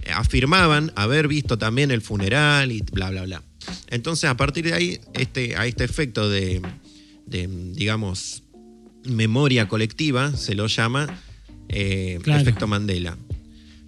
[0.04, 3.44] eh, afirmaban haber visto también el funeral y bla, bla, bla.
[3.90, 6.62] Entonces, a partir de ahí, este, a este efecto de,
[7.26, 8.44] de, digamos,
[9.06, 11.08] memoria colectiva se lo llama
[11.70, 12.42] eh, Claro.
[12.42, 13.18] efecto Mandela.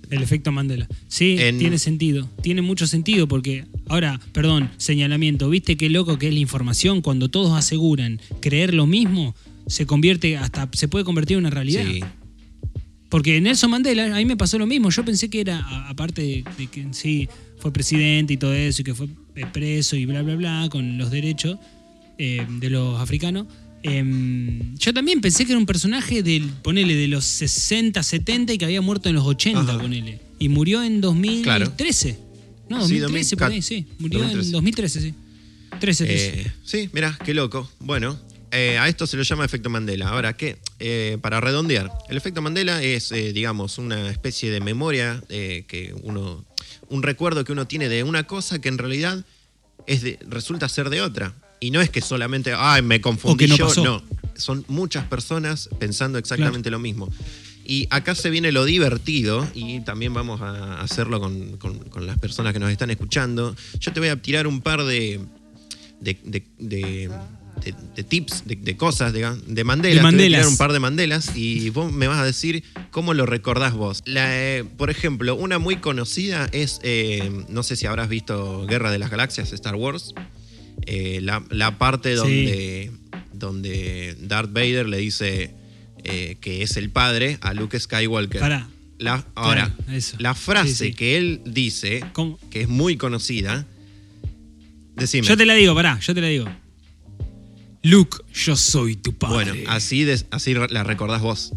[0.10, 0.88] El efecto Mandela.
[1.08, 2.30] Sí, En- tiene sentido.
[2.42, 5.50] Tiene mucho sentido porque, ahora, perdón, señalamiento.
[5.50, 7.02] ¿Viste qué loco que es la información?
[7.02, 9.36] Cuando todos aseguran creer lo mismo,
[9.68, 11.84] se convierte, hasta se puede convertir en una realidad.
[11.86, 12.02] Sí.
[13.10, 14.90] Porque Nelson Mandela, a mí me pasó lo mismo.
[14.90, 18.86] Yo pensé que era, aparte de, de que sí fue presidente y todo eso, y
[18.86, 19.08] que fue
[19.54, 21.58] preso y bla, bla, bla, con los derechos
[22.18, 23.48] eh, de los africanos.
[23.84, 28.58] em, yo también pensé que era un personaje del, ponele, de los 60, 70 y
[28.58, 29.78] que había muerto en los 80, Ajá.
[29.80, 30.20] ponele.
[30.40, 32.18] Y murió en 2013.
[32.70, 33.86] No, Sí, 2013 por ahí, sí.
[34.00, 34.48] Murió 2013.
[34.48, 35.14] en 2013, sí.
[35.80, 36.40] 13, 13.
[36.42, 37.70] Eh, sí, mirá, qué loco.
[37.80, 38.18] Bueno,
[38.58, 40.10] eh, a esto se lo llama efecto Mandela.
[40.10, 40.58] Ahora, ¿qué?
[40.80, 46.44] Eh, para redondear, el efecto Mandela es, eh, digamos, una especie de memoria que uno.
[46.90, 49.26] un recuerdo que uno tiene de una cosa que en realidad
[49.88, 51.34] es de- resulta ser de otra.
[51.60, 53.68] Y no es que solamente, ay, me confundí no yo.
[53.68, 53.84] pasó.
[53.84, 54.04] No,
[54.36, 57.10] son muchas personas pensando exactamente lo mismo.
[57.66, 62.20] Y acá se viene lo divertido, y también vamos a hacerlo con, con- con las
[62.20, 63.56] personas que nos están escuchando.
[63.80, 65.20] Yo te voy a tirar un par de,
[66.02, 66.18] de,
[66.60, 67.10] de-
[67.64, 69.96] de- tips, de, de cosas, de, de Mandela.
[69.96, 70.40] De Te voy a Mandelas.
[70.42, 74.02] tirar un par de Mandelas y vos me vas a decir cómo lo recordás vos.
[74.06, 78.92] La, eh, por ejemplo, una muy conocida es, eh, no sé si habrás visto Guerra
[78.92, 80.14] de las Galaxias, Star Wars.
[80.86, 82.16] Eh, la, la parte Sí.
[82.18, 82.92] donde,
[83.34, 85.52] donde Darth Vader le dice
[86.04, 88.40] que es el padre a Luke Skywalker.
[88.40, 88.70] Pará.
[89.00, 89.74] La- ahora,
[90.20, 90.94] la frase Sí, sí.
[90.94, 92.38] que él dice, ¿Cómo?
[92.52, 93.66] que es muy conocida,
[94.96, 95.28] decime.
[95.28, 96.46] Yo te la digo, pará, yo te la digo.
[97.86, 99.52] Luke, yo soy tu padre.
[99.52, 101.54] Bueno, así, de- así la recordás vos.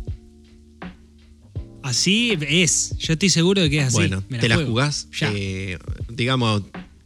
[1.83, 2.95] Así es.
[2.99, 3.95] Yo estoy seguro de que es así.
[3.97, 4.71] bueno, Me te la juego.
[4.71, 5.33] jugás, Ya.
[5.35, 5.79] eh,
[6.11, 6.65] digamos,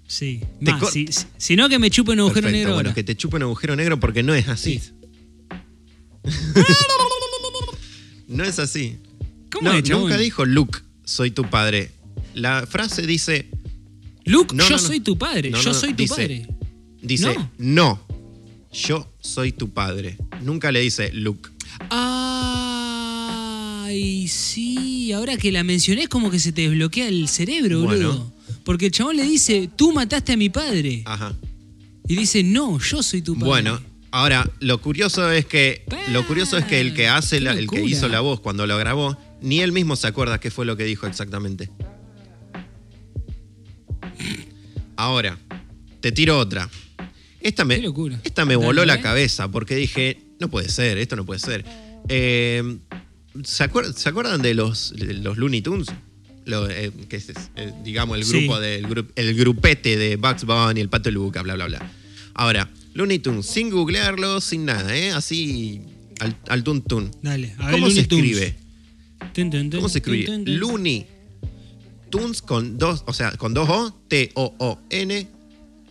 [0.09, 0.41] sí.
[0.61, 1.07] Más, si,
[1.39, 2.75] si- no, que me chupe un agujero perfecto, negro.
[2.75, 2.95] bueno, ahora.
[2.95, 4.81] que te chupe un agujero negro porque no es así.
[4.81, 4.91] Sí.
[8.29, 8.97] No es así.
[9.53, 10.05] ¿Cómo No, chabón?
[10.05, 11.91] nunca dijo Luke, soy tu padre.
[12.35, 13.51] La frase dice,
[14.25, 15.51] Luke, No, yo no, soy tu padre.
[15.51, 16.47] Yo soy tu dice- padre.
[17.03, 18.01] dice, No.
[18.73, 20.17] Yo soy tu padre.
[20.43, 21.51] Nunca le dice Luke.
[23.85, 25.13] Ay, sí.
[25.13, 28.09] Ahora que la mencioné es como que se te desbloquea el cerebro, Bueno.
[28.09, 28.33] boludo.
[28.65, 31.03] Porque el chabón le dice, tú mataste a mi padre.
[31.05, 31.35] Ajá.
[32.09, 33.47] Y dice, no, yo soy tu padre.
[33.49, 33.81] Bueno,
[34.11, 37.85] ahora lo curioso es que lo curioso es que el que hace la- el que
[37.85, 40.85] hizo la voz cuando lo grabó, ni él mismo se acuerda qué fue lo que
[40.85, 41.71] dijo exactamente.
[44.97, 45.39] Ahora,
[46.01, 46.69] te tiro otra.
[47.43, 48.21] Esta me, Qué locura.
[48.25, 49.03] esta me voló la dale.
[49.03, 51.65] cabeza porque dije, no puede ser, esto no puede ser.
[52.09, 52.79] Eh,
[53.45, 55.89] ¿se, acuer- se acuerdan de los, los Looney Tunes?
[56.45, 58.39] Lo, eh, que es, eh, digamos, el Sí.
[58.47, 61.91] grupo del el grupete de Bugs Bunny, el Pato Luca, bla, bla, bla.
[62.35, 65.13] Ahora, Looney Tunes, sin googlearlo, sin nada, ¿eh?
[65.13, 65.83] Así
[66.21, 67.11] al, al tun tun.
[67.23, 68.25] Dale, a ver, ¿Cómo se Looney Tunes.
[68.39, 68.57] escribe?
[69.77, 70.39] ¿Cómo se escribe?
[70.47, 71.07] Looney
[72.11, 73.69] Tunes con dos, o sea, con dos
[74.35, 74.79] O,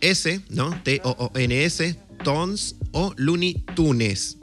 [0.02, 0.70] T-O-O-N-S, ¿no?
[0.82, 4.36] T-O-O-N-S, Tons o Looney Tunes.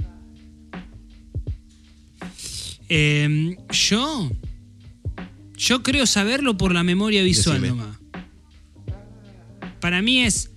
[2.88, 4.32] Eh, yo.
[5.58, 7.78] Yo creo saberlo por la memoria visual Decime.
[7.78, 8.00] nomás.
[9.82, 10.52] Para mí es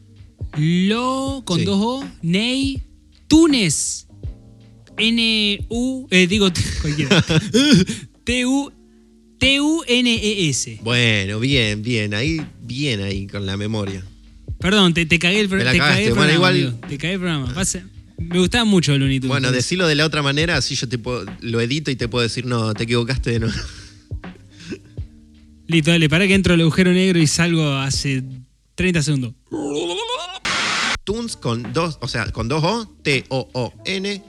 [0.56, 1.64] Lo con Sí.
[1.64, 2.82] dos O, Ney,
[3.26, 4.06] Túnez.
[4.98, 6.06] N-U.
[6.10, 6.48] Eh, digo,
[6.82, 7.24] cualquiera.
[9.38, 10.78] T-U-N-E-S.
[10.82, 12.14] Bueno, bien, bien.
[12.14, 14.04] Ahí, bien ahí con la memoria.
[14.62, 16.32] Perdón, te, te cagué el, te cagué el Bueno, programa.
[16.32, 16.88] igual- amigo.
[16.88, 17.52] Te cagué el programa.
[18.18, 19.28] Me gustaba mucho Looney Tunes.
[19.30, 22.22] Bueno, decirlo de la otra manera, así yo te puedo, lo edito y te puedo
[22.22, 23.54] decir, no, te equivocaste de nuevo.
[25.66, 28.22] Listo, dale, para que entro al agujero negro y salgo hace
[28.74, 29.32] 30 segundos.
[31.04, 34.22] Toons con dos, o sea, con dos O, T-O-O-N,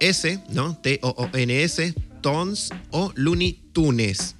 [0.00, 0.78] S, ¿no?
[0.82, 4.35] T-O-O-N-S, Tons o Looney Tunes.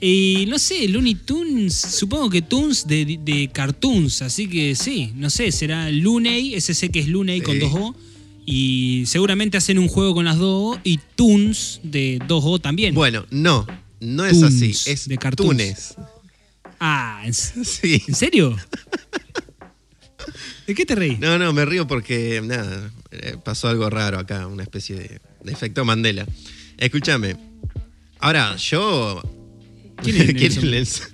[0.00, 5.30] Y no sé, Looney Tunes, supongo que Tunes de, de cartoons, así que sí, no
[5.30, 7.96] sé, será Looney, ese sé que es Looney con dos O.
[8.46, 12.94] Y seguramente hacen un juego con las dos O y Toons de dos O también.
[12.94, 13.66] Bueno, no,
[14.00, 15.50] no es Toons, así, es de cartoons.
[15.50, 15.94] Tunes.
[16.78, 18.02] Ah, ¿en, Sí.
[18.06, 18.56] ¿en serio?
[20.66, 21.16] ¿De qué te reí?
[21.18, 25.52] No, no, me río porque, nada, eh, pasó algo raro acá, una especie de, de
[25.52, 26.26] efecto Mandela.
[26.76, 27.36] Escúchame.
[28.18, 29.22] Ahora, yo.
[30.34, 30.70] ¿Quién es Nelson?
[30.70, 31.06] Nelson?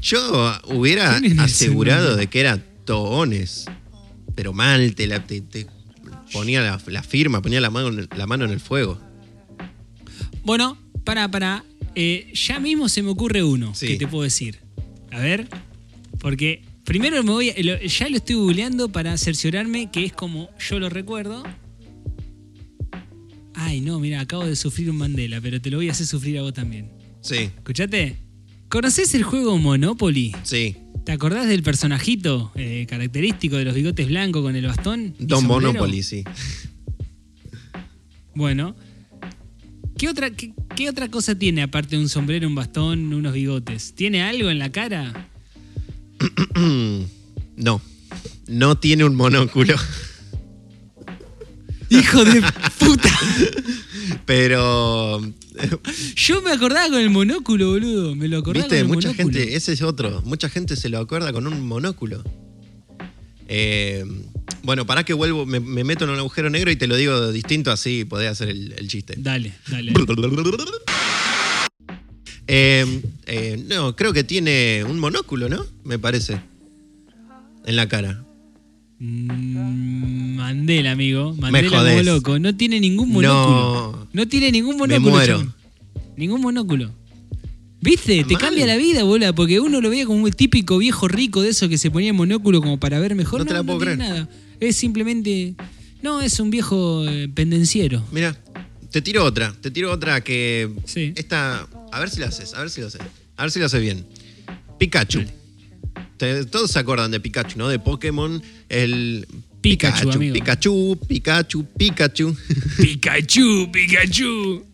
[0.00, 3.66] Yo hubiera ¿Quién es Nelson asegurado de que era Toones.
[4.34, 5.66] Pero mal, te, la- te- te
[6.32, 9.00] ponía la, la firma, ponía la mano, en el- la mano en el fuego.
[10.44, 11.64] Bueno, para, para.
[11.94, 13.88] eh, ya mismo se me ocurre uno Sí.
[13.88, 14.58] que te puedo decir.
[15.10, 15.48] A ver,
[16.20, 20.78] porque primero me voy a- ya lo estoy googleando para cerciorarme que es como yo
[20.78, 21.42] lo recuerdo.
[23.54, 26.38] Ay, no, mira, acabo de sufrir un Mandela, pero te lo voy a hacer sufrir
[26.38, 26.88] a vos también.
[27.20, 28.16] Sí, Escuchate.
[28.68, 30.34] ¿Conoces el juego Monopoly?
[30.44, 30.76] sí.
[31.04, 35.14] ¿Te acordás del personajito eh, característico de los bigotes blancos con el bastón?
[35.18, 35.46] Don?
[35.46, 36.22] Monopoly, sí.
[38.34, 38.76] Bueno.
[39.96, 43.94] ¿Qué otra, qué, qué otra cosa tiene aparte de un sombrero, un bastón, unos bigotes?
[43.94, 45.28] ¿Tiene algo en la cara?
[47.56, 47.82] No,
[48.46, 49.74] no tiene un monóculo.
[51.90, 52.42] ¡Hijo de
[52.78, 53.10] puta!
[54.26, 55.20] Pero
[56.16, 58.14] Yo me acordaba con el monóculo, boludo.
[58.14, 59.38] Me lo acordaba Viste, con el mucha monóculo.
[59.38, 62.22] gente, ese es otro, mucha gente se lo acuerda con un monóculo.
[63.48, 64.04] Eh,
[64.62, 67.32] bueno, para que vuelvo, me, me meto en un agujero negro y te lo digo
[67.32, 69.14] distinto, así podés hacer el, el chiste.
[69.18, 69.92] Dale, dale.
[72.46, 75.64] Eh, eh, no, creo que tiene un monóculo, ¿no?
[75.84, 76.40] Me parece.
[77.64, 78.24] En la cara.
[79.00, 81.34] Mm, Mandela, amigo.
[81.34, 81.92] Mandela jodés.
[81.92, 82.38] como loco.
[82.38, 84.06] No tiene ningún monóculo.
[84.12, 85.10] No, tiene ningún Me monóculo.
[85.10, 85.38] muero.
[85.38, 85.54] chabón.
[86.16, 86.90] Ningún monóculo.
[87.80, 88.24] ¿Viste?
[88.24, 88.42] Te Mal.
[88.42, 91.68] cambia la vida, bola, porque uno lo veía como un típico viejo rico de eso
[91.70, 93.40] que se ponía monóculo como para ver mejor.
[93.40, 93.96] No te la puedo creer.
[93.98, 94.28] nada.
[94.60, 95.54] Es simplemente.
[96.02, 98.04] No, es un viejo eh, pendenciero.
[98.12, 98.36] Mira,
[98.90, 100.68] te tiro otra, te tiro otra que.
[100.84, 101.12] Sí.
[101.16, 101.66] Esta.
[101.90, 103.00] A ver si la haces, a ver si lo haces.
[103.36, 104.04] A ver si lo haces bien.
[104.78, 105.20] Pikachu.
[105.24, 105.39] Te-
[106.50, 107.68] todos se acuerdan de Pikachu, ¿no?
[107.68, 108.42] De Pokémon.
[108.68, 109.26] El.
[109.60, 110.32] Pikachu, amigo.
[110.34, 112.36] Pikachu, Pikachu, Pikachu.
[112.78, 114.64] Pikachu, Pikachu.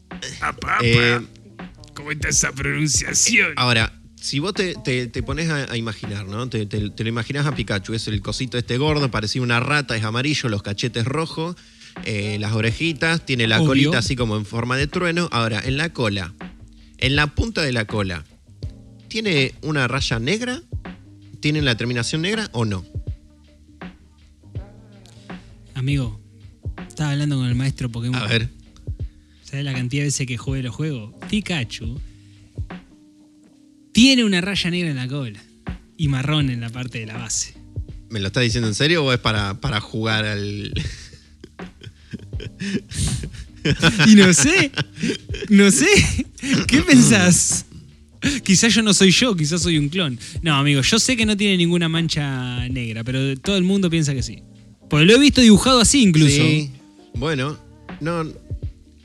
[0.40, 0.84] Apa, apa.
[0.86, 1.20] Eh,
[1.94, 3.52] ¿Cómo está esa pronunciación?
[3.56, 6.48] Ahora, si vos te, te- te pones a, a imaginar, ¿no?
[6.48, 9.96] Te, te- te lo imaginas a Pikachu, es el cosito este gordo, parecía una rata,
[9.96, 11.56] es amarillo, los cachetes rojos,
[12.04, 13.68] eh, las orejitas, tiene la Obvio.
[13.68, 15.28] colita así como en forma de trueno.
[15.32, 16.32] Ahora, en la cola,
[16.98, 18.24] en la punta de la cola,
[19.08, 20.62] ¿tiene una raya negra?
[21.46, 22.84] ¿Tiene la terminación negra o no?
[25.74, 26.20] Amigo,
[26.88, 28.20] estaba hablando con el maestro Pokémon.
[28.20, 28.50] A ver.
[29.44, 31.14] ¿Sabes la cantidad de veces que jugué los juegos?
[31.30, 32.00] Pikachu
[33.92, 35.40] tiene una raya negra en la cola
[35.96, 37.54] y marrón en la parte de la base.
[38.10, 40.74] ¿Me lo estás diciendo en serio o es para, para jugar al.
[44.08, 44.72] Y no sé,
[45.48, 45.86] no sé,
[46.66, 47.66] ¿qué pensás?
[48.44, 50.18] Quizás yo no soy yo, quizás soy un clon.
[50.42, 54.14] No, amigo, yo sé que no tiene ninguna mancha negra, pero todo el mundo piensa
[54.14, 54.42] que sí.
[54.88, 56.28] Porque lo he visto dibujado así incluso.
[56.42, 56.70] Sí.
[57.14, 57.58] Bueno,
[58.00, 58.24] no.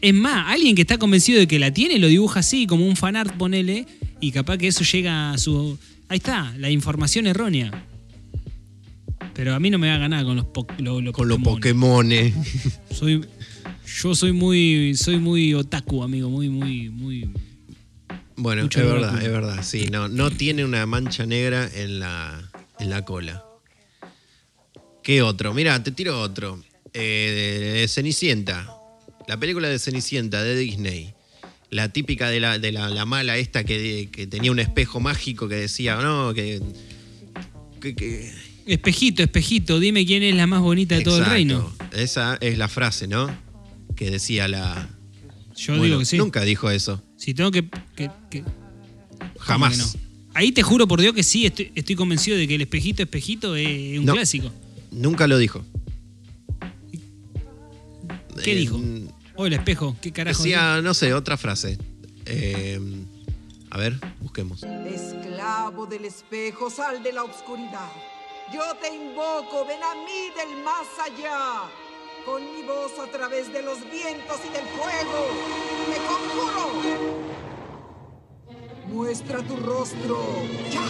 [0.02, 2.95] Es más, alguien que está convencido de que la tiene lo dibuja así, como un
[2.95, 3.86] fanart, ponele,
[4.19, 5.78] y capaz que eso llega a su.
[6.10, 7.86] Ahí está, la información errónea.
[9.34, 11.38] Pero a mí no me va a ganar con los, po- lo- lo Con los
[11.38, 11.56] Pokémon.
[12.08, 12.34] Pokémones.
[12.91, 13.21] Soy,
[14.02, 17.30] yo soy muy, soy muy otaku, amigo, muy, muy, muy.
[18.41, 19.21] Bueno, Mucho es verdad, culo.
[19.21, 19.63] es verdad.
[19.63, 22.49] Sí, no, no tiene una mancha negra en la,
[22.80, 23.45] en la cola.
[25.04, 25.54] ¿Qué otro?
[25.54, 26.60] Mira, te tiro otro.
[26.93, 28.67] Eh, de- Cenicienta.
[29.27, 31.13] La película de Cenicienta de Disney.
[31.69, 35.47] La típica de la, de la, la mala esta que, que tenía un espejo mágico
[35.47, 36.62] que decía, no, que.
[37.80, 38.34] que- que-
[38.65, 41.71] Espejito, espejito, dime quién es la más bonita de todo el reino.
[41.93, 43.30] Esa es la frase, ¿no?
[43.95, 44.88] Que decía la.
[45.56, 46.17] Yo Bueno, digo que sí.
[46.17, 47.04] Nunca dijo eso.
[47.21, 47.69] Si tengo que.
[47.95, 48.43] que- que-
[49.38, 49.77] Jamás.
[49.77, 50.05] ¿cómo que no?
[50.34, 53.55] Ahí te juro por Dios que sí, estoy, estoy convencido de que el espejito, espejito
[53.55, 54.13] es un No.
[54.13, 54.51] clásico.
[54.89, 55.63] Nunca lo dijo.
[58.43, 58.81] ¿Qué Eh, dijo?
[59.36, 60.41] Oh, el espejo, ¿qué carajo?
[60.41, 61.77] Decía, no sé, otra frase.
[62.25, 62.79] Eh,
[63.69, 64.63] a ver, busquemos.
[64.63, 67.91] Esclavo del espejo, sal de la oscuridad.
[68.51, 71.69] Yo te invoco, ven a mí del más allá.
[72.25, 75.27] Con mi voz a través de los vientos y del fuego,
[75.91, 77.21] te conjuro.
[78.88, 80.19] Muestra tu rostro,
[80.71, 80.88] ya.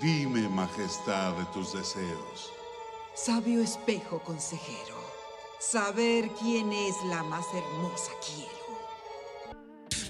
[0.00, 2.52] Dime, majestad, de tus deseos.
[3.14, 4.96] Sabio espejo consejero,
[5.60, 8.50] saber quién es la más hermosa quiero.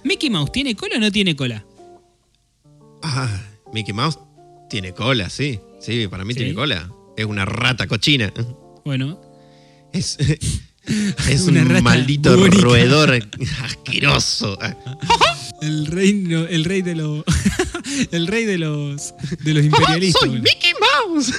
[0.05, 1.67] ¿Mickey Mouse tiene cola o no tiene cola?
[3.03, 3.29] Ah,
[3.73, 4.19] Mickey Mouse
[4.71, 5.61] tiene cola, sí.
[5.81, 6.39] Sí, para mí ¿Sí?
[6.39, 6.91] tiene cola.
[7.17, 8.33] Es una rata cochina.
[8.85, 9.21] Bueno,
[9.93, 10.17] Es,
[11.29, 13.19] es un rata maldito roedor
[13.63, 14.59] asqueroso.
[15.63, 17.25] el rey, el rey de los.
[18.13, 19.15] el rey de los.
[19.41, 20.21] de los imperialistas.
[20.21, 20.43] ¡Soy boludo.
[20.43, 21.35] Mickey Mouse!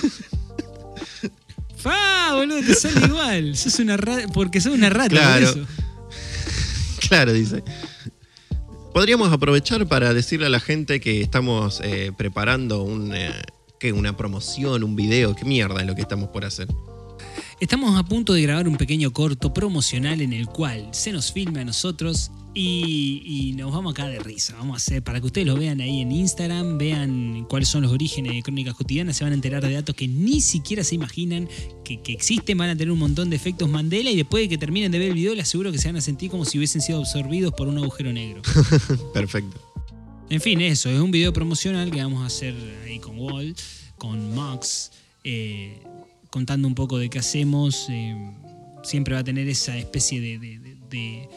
[1.78, 2.62] ¡Fa, boludo!
[2.62, 3.56] Te sale igual.
[3.58, 4.28] Sos una rata.
[4.34, 5.52] Porque sos una rata, Claro.
[5.52, 5.68] por eso.
[7.08, 7.64] Claro, dice.
[8.94, 13.34] Podríamos aprovechar para decirle a la gente que estamos eh, preparando un, eh,
[13.84, 13.92] ¿qué?
[13.92, 15.36] una promoción, un video.
[15.36, 16.70] ¿Qué mierda es lo que estamos por hacer?
[17.60, 21.60] Estamos a punto de grabar un pequeño corto promocional en el cual se nos filme
[21.60, 24.56] a nosotros y, y nos vamos a caer de risa.
[24.58, 27.92] Vamos a hacer, para que ustedes lo vean ahí en Instagram, vean cuáles son los
[27.92, 31.50] orígenes de Crónicas Cotidianas, se van a enterar de datos que ni siquiera se imaginan
[31.84, 34.58] que, que existen, van a tener un montón de efectos Mandela y después de que
[34.58, 36.82] terminen de ver el video les aseguro que se van a sentir como si hubiesen
[36.82, 38.44] sido absorbidos por un agujero negro.
[39.14, 39.73] Perfecto.
[40.30, 42.56] En fin, eso, es un video promocional que vamos a hacer
[42.86, 43.60] ahí con Walt,
[43.98, 44.92] con Max,
[45.24, 45.80] eh,
[46.32, 47.88] contando un poco de qué hacemos.
[47.90, 48.16] eh,
[48.84, 51.30] siempre va a tener esa especie de, de- de- de-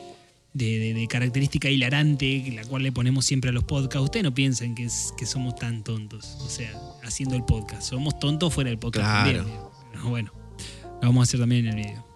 [0.53, 4.03] de- de- de característica hilarante, la cual le ponemos siempre a los podcasts.
[4.05, 6.73] Ustedes no piensan que, es- que somos tan tontos, o sea,
[7.05, 7.83] haciendo el podcast.
[7.83, 9.39] Somos tontos fuera del podcast Claro.
[9.45, 9.59] también.
[9.93, 10.33] Pero bueno,
[11.01, 12.07] lo vamos a hacer también en el video.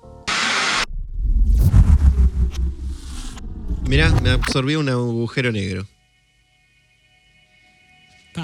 [3.86, 5.86] Mirá, me absorbió un agujero negro.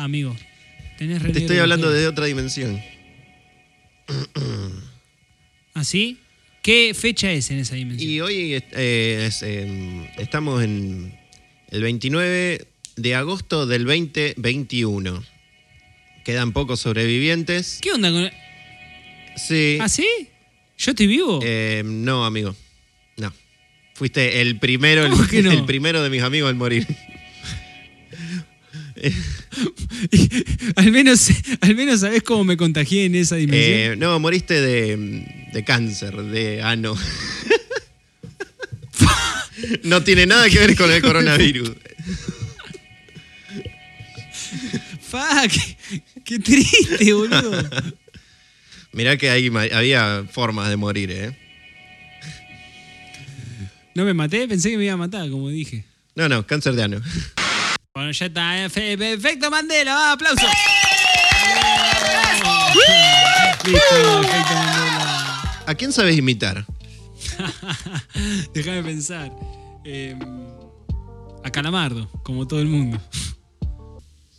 [0.03, 0.37] Amigo,
[0.99, 2.81] tenés Te estoy hablando el de otra dimensión.
[5.75, 6.19] ¿Así?
[6.63, 8.11] ¿Qué fecha es en esa dimensión?
[8.11, 11.17] Y hoy eh, es, eh, estamos en
[11.71, 15.23] el 29 de agosto del 2021.
[16.25, 17.79] Quedan pocos sobrevivientes.
[17.83, 18.31] ¿Qué onda con.?
[19.37, 19.79] Sí.
[19.81, 20.09] ¿Ah, sí?
[20.79, 21.41] ¿Yo estoy vivo?
[21.43, 22.57] Eh, no, amigo.
[23.17, 23.33] No.
[23.95, 26.87] Fuiste el primero, el primero de mis amigos en morir.
[30.77, 31.29] al, menos,
[31.61, 33.93] al menos sabés cómo me contagié en esa dimensión.
[33.93, 36.97] Eh, no, moriste de, de cáncer, de ano.
[39.85, 41.71] no tiene nada que ver con el coronavirus.
[45.01, 45.77] Fa, qué,
[46.25, 47.69] qué triste, boludo.
[48.93, 51.37] Mirá que ma- había formas de morir, ¿eh?
[53.95, 55.85] No me maté, pensé que me iba a matar, como dije.
[56.15, 57.01] No, no, cáncer de ano.
[57.97, 58.63] Bueno, ya está.
[58.63, 60.45] eh, fe- Efecto Mandela, aplausos.
[63.65, 65.63] Listo, efecto Mandela.
[65.67, 66.67] ¿A quién sabes imitar?
[68.53, 69.33] Déjame pensar.
[69.83, 70.15] Eh,
[71.43, 73.01] a Calamardo, como todo el mundo.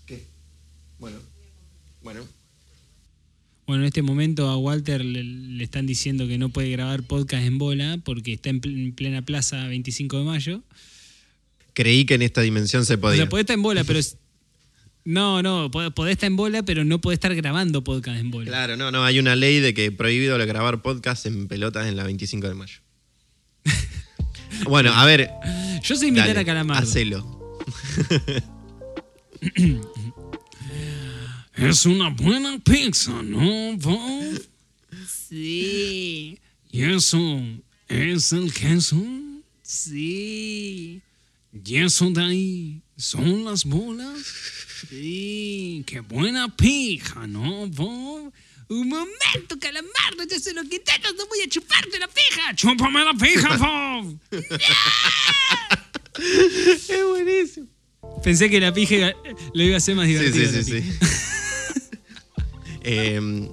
[0.06, 0.28] ¿Qué?
[1.00, 1.18] Bueno.
[2.04, 2.22] Bueno.
[3.66, 7.44] Bueno, en este momento a Walter le, le están diciendo que no puede grabar podcast
[7.44, 10.62] en bola porque está en plena plaza 25 de mayo.
[11.78, 13.18] Creí que en esta dimensión se O podía.
[13.18, 14.00] sea, podés estar en bola, pero...
[14.00, 14.18] es-
[15.06, 18.48] No, no, pod- podés estar en bola, pero no podés estar grabando podcast en bola.
[18.48, 22.04] Claro, no, no, hay una ley de que prohibido grabar podcast en pelotas en la
[22.04, 22.80] 25 de mayo.
[24.66, 25.30] bueno, a ver.
[25.84, 26.82] Yo sé dale, a Calamardo.
[26.82, 27.60] Hacelo.
[31.56, 34.42] Es una buena pizza, ¿no, Bob?
[35.08, 36.40] Sí.
[36.72, 37.42] ¿Y eso
[37.88, 38.98] es el queso?
[39.64, 41.02] Sí.
[41.66, 44.18] ¿Y eso de ahí son las bolas?
[44.90, 45.84] Sí.
[45.86, 48.32] Qué buena pija, ¿no, Bob?
[48.70, 52.54] Un momento, calamardo, yo sé lo que intentas, no voy a chuparte la pija.
[52.56, 54.20] ¡Chúpame la pija, Bob!
[56.20, 57.68] Es buenísimo.
[58.24, 59.14] Pensé que la pija
[59.54, 60.52] lo iba a hacer más Sí, divertido.
[60.52, 60.92] sí, sí, sí.
[62.82, 63.50] Em,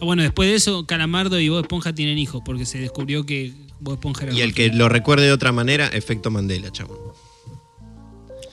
[0.00, 3.52] Ah, Bueno, después de eso, Calamardo y Bob Esponja tienen hijos, porque se descubrió que
[3.80, 6.98] Bob Esponja era y el que lo recuerde de otra manera, efecto Mandela, chabón.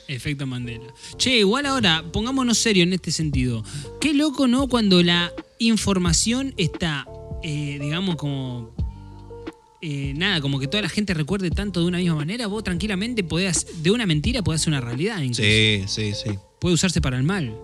[0.10, 0.93] Efecto Mandela.
[1.18, 3.64] Che, igual ahora, pongámonos serio en este sentido.
[4.01, 4.68] Qué loco, ¿no?
[4.68, 7.07] Cuando la información está,
[7.43, 8.74] eh, digamos, como...
[9.82, 13.24] eh, nada, como que toda la gente recuerde tanto de una misma manera, vos tranquilamente
[13.24, 15.43] podés, de una mentira podés hacer una realidad incluso.
[15.43, 16.32] Sí, sí, sí.
[16.60, 17.55] Puede usarse para el mal.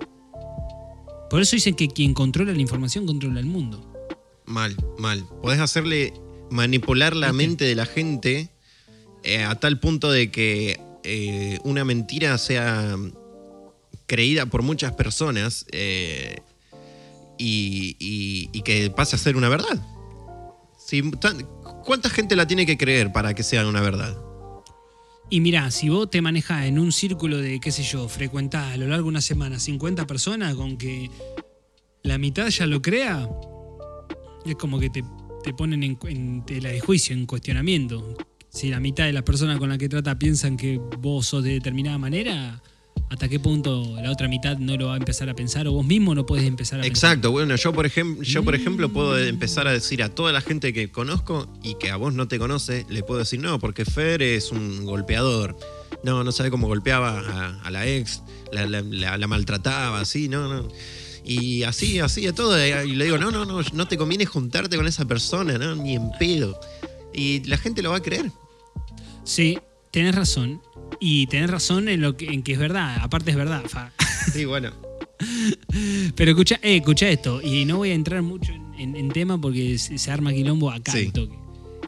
[1.29, 3.91] Por eso dicen que quien controla la información controla el mundo.
[4.45, 5.25] Mal, mal.
[5.41, 6.13] Podés hacerle
[6.51, 8.49] manipular la mente de la gente
[9.23, 12.95] eh, a tal punto de que eh, una mentira sea
[14.07, 16.39] creída por muchas personas eh,
[17.37, 19.79] y, que pase a ser una verdad.
[20.77, 21.47] Si tan-
[21.85, 24.17] ¿Cuánta gente la tiene que creer para que sea una verdad?
[25.29, 28.77] Y mirá, si vos te manejás en un círculo de, qué sé yo, frecuentás a
[28.77, 31.09] lo largo de una semana 50 personas, con que
[32.03, 33.27] la mitad ya lo crea,
[34.45, 35.03] es como que te,
[35.43, 38.15] te ponen en, en tela de juicio, en cuestionamiento.
[38.55, 41.51] Si la mitad de las personas con las que trata piensan que vos sos de
[41.51, 42.61] determinada manera,
[43.09, 45.67] ¿hasta qué punto la otra mitad no lo va a empezar a pensar?
[45.67, 47.11] O vos mismo no puedes empezar a pensar.
[47.11, 50.39] Exacto, bueno, yo por, ejemplo, yo por ejemplo puedo empezar a decir a toda la
[50.39, 53.83] gente que conozco y que a vos no te conoce, le puedo decir, no, porque
[53.83, 55.57] Fer es un golpeador.
[56.05, 58.21] No, no sabe cómo golpeaba a, a la ex,
[58.53, 60.69] la, la- la- la maltrataba, así, no, no.
[61.25, 62.55] Y así, así de todo.
[62.85, 65.75] Y le digo, no, no, no, no te conviene juntarte con esa persona, ¿no?
[65.75, 66.57] Ni en pedo.
[67.13, 68.31] Y la gente lo va a creer.
[69.25, 69.57] Sí,
[69.91, 70.61] tenés razón.
[71.01, 72.97] Y tenés razón en, lo que, en que es verdad.
[73.01, 73.63] Aparte es verdad.
[73.67, 73.91] Fa.
[74.31, 74.71] Sí, bueno.
[76.15, 79.39] Pero escucha, eh, escucha esto, y no voy a entrar mucho en, en- en tema
[79.39, 81.11] porque se, se arma quilombo acá Sí.
[81.11, 81.37] toque.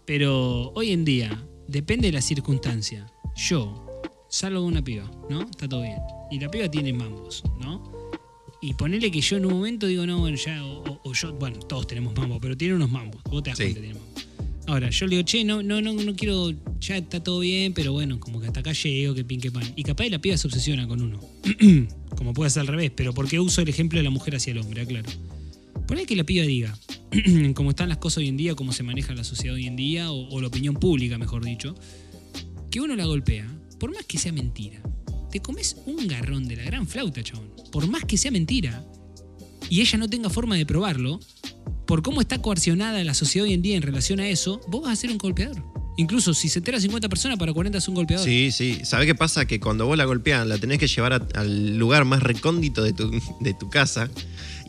[0.05, 3.05] Pero hoy en día, depende de la circunstancia.
[3.35, 5.41] Yo salgo de una piba, ¿no?
[5.41, 5.97] Está todo bien.
[6.31, 7.91] Y la piba tiene mambos, ¿no?
[8.61, 11.33] Y ponele que yo en un momento digo, no, bueno, ya, o, o- o yo,
[11.33, 13.21] bueno, todos tenemos mambos, pero tiene unos mambos.
[13.23, 13.63] Vos te das Sí.
[13.65, 14.26] cuenta que tiene mambos.
[14.68, 16.51] Ahora, yo le digo, che, no, no, no, no quiero,
[16.82, 19.63] ya está todo bien, pero bueno, como que hasta acá llego, que pin, que pan.
[19.78, 21.22] Y capaz la piba se obsesiona con uno.
[22.18, 24.57] como puede ser al revés, pero porque uso el ejemplo de la mujer hacia el
[24.57, 25.09] hombre, claro.
[25.88, 26.78] Por ahí que la piba diga,
[27.55, 30.11] como están las cosas hoy en día, cómo se maneja la sociedad hoy en día,
[30.11, 31.74] o, o la opinión pública, mejor dicho,
[32.70, 33.47] que uno la golpea,
[33.80, 34.82] por más que sea mentira,
[35.32, 37.51] te comes un garrón de la gran flauta, chabón.
[37.72, 38.86] Por más que sea mentira,
[39.70, 41.22] y ella no tenga forma de probarlo,
[41.88, 44.93] por cómo está coercionada la sociedad hoy en día en relación a eso, vos vas
[44.93, 45.63] a ser un golpeador.
[45.99, 48.23] Incluso si se entera 50 personas, para 40 es un golpeador.
[48.23, 48.81] Sí, sí.
[48.83, 49.45] ¿Sabés qué pasa?
[49.47, 52.93] Que cuando vos la golpeas, la tenés que llevar a- al lugar más recóndito de
[52.93, 53.09] tu,
[53.39, 54.07] de tu casa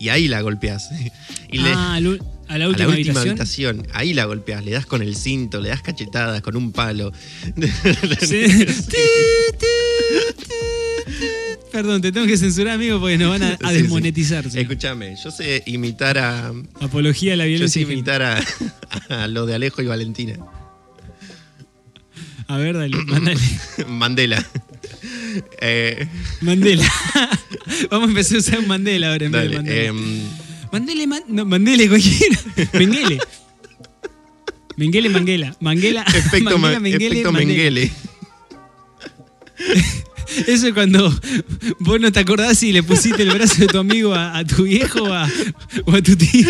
[0.00, 0.88] y ahí la golpeás.
[1.50, 3.28] Y ah, a la a última, la última habitación.
[3.30, 3.86] habitación.
[3.94, 7.10] ahí la golpeás, le das con el cinto, le das cachetadas con un palo.
[8.20, 8.42] Sí.
[11.78, 14.50] Perdón, te tengo que censurar, amigo, porque nos van a, a Sí, desmonetizar.
[14.50, 14.58] sí.
[14.58, 16.52] Escúchame, yo sé imitar a.
[16.80, 17.82] Apología a la Yo sé violencia.
[17.94, 18.44] imitar a,
[19.22, 20.34] a lo de Alejo y Valentina.
[22.48, 23.40] A ver, dale, mandale.
[23.88, 24.44] Mandela.
[25.60, 26.08] Eh,
[26.40, 26.84] Mandela.
[27.92, 29.56] Vamos a empezar a usar Mandela ahora en vez de dale.
[29.56, 29.82] Mandela.
[29.84, 30.22] em,
[30.72, 32.40] Mandele, man- no, Mandele, cualquiera.
[32.72, 33.18] Menguele.
[34.76, 35.56] Menguele, Manguela.
[35.60, 36.02] Manguela.
[36.08, 37.52] efecto Manguela, Ma- Menguele, efecto Mandela.
[37.54, 37.92] Mengele.
[40.46, 41.20] Eso es cuando
[41.80, 44.64] vos no te acordás si le pusiste el brazo de tu amigo a, a tu
[44.64, 45.28] viejo o a,
[45.86, 46.48] o a tu tío.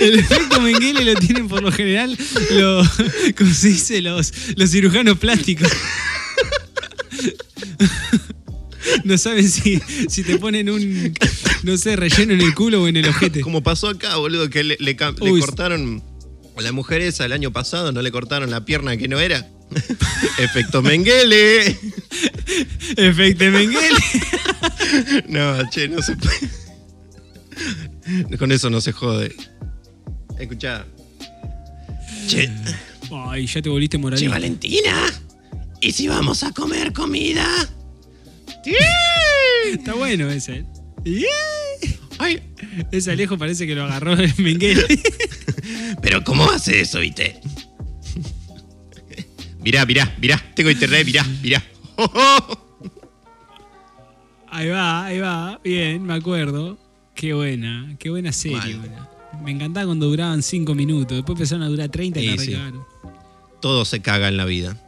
[0.00, 2.16] El efecto Mengele lo tienen por lo general
[2.50, 2.88] los,
[3.36, 4.00] ¿cómo se dice?
[4.00, 5.70] Los, los cirujanos plásticos.
[9.04, 11.14] No saben si, si te ponen un,
[11.62, 13.40] no sé, relleno en el culo o en el ojete.
[13.40, 16.02] Como pasó acá, boludo, que le, le cortaron
[16.62, 19.46] la mujer esa el año pasado, no le cortaron la pierna que no era.
[20.38, 21.66] Efecto Mengele.
[22.96, 23.98] Efecto Mengele.
[25.28, 26.38] No, che, no se puede.
[28.38, 29.34] Con eso no se jode.
[30.38, 30.86] Escuchá.
[32.28, 32.48] Che,
[33.10, 34.30] Ay, ya te volviste che, moralista.
[34.30, 35.06] Valentina.
[35.80, 37.46] ¿Y si vamos a comer comida?
[39.72, 40.64] Está bueno ese.
[42.18, 42.40] Ay,
[42.92, 44.86] Ese Alejo parece que lo agarró el Mengele.
[46.04, 47.40] Pero ¿cómo hace eso, viste?
[49.62, 50.40] Mirá, mirá, mirá.
[50.54, 51.64] Tengo internet, mirá, mirá.
[54.48, 55.58] Ahí va, ahí va.
[55.64, 56.78] Bien, me acuerdo.
[57.14, 58.76] Qué buena, qué buena serie.
[58.76, 59.08] Buena.
[59.42, 61.16] Me encantaba cuando duraban 5 minutos.
[61.16, 62.76] Después empezaron a durar 30 y Sí, la sí.
[63.60, 64.78] Todo se caga en la vida.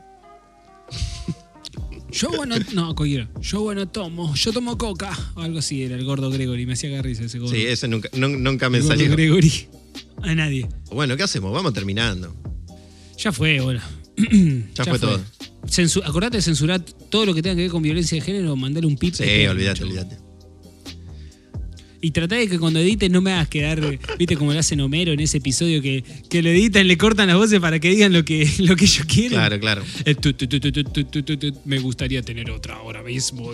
[2.13, 3.29] Yo bueno, no, cualquiera.
[3.41, 5.11] Yo bueno tomo, yo tomo coca.
[5.35, 6.67] O algo así era el gordo Gregory.
[6.67, 7.55] Me hacía risa ese gordo.
[7.55, 9.13] Sí, ese nunca, nun- nunca me El gordo salió.
[9.17, 9.69] Gregory
[10.23, 10.69] a nadie.
[10.91, 11.53] Bueno, ¿qué hacemos?
[11.53, 12.35] Vamos terminando.
[13.19, 13.81] Ya fue, bueno.
[14.75, 15.21] ya, fue, todo.
[16.05, 18.97] Acordate de censurar todo lo que tenga que ver con violencia de género, mandar un
[18.97, 19.15] pit.
[19.15, 20.27] Sí, olvídate, olvídate.
[22.01, 23.81] Y tratá de que cuando edites no me hagas quedar,
[24.19, 27.37] viste como lo hacen Homero en ese episodio que, que lo editan, le cortan las
[27.37, 29.33] voces para que digan lo que, lo que ellos quieren.
[29.39, 29.83] Claro, claro.
[31.65, 33.51] Me gustaría tener otra ahora mismo.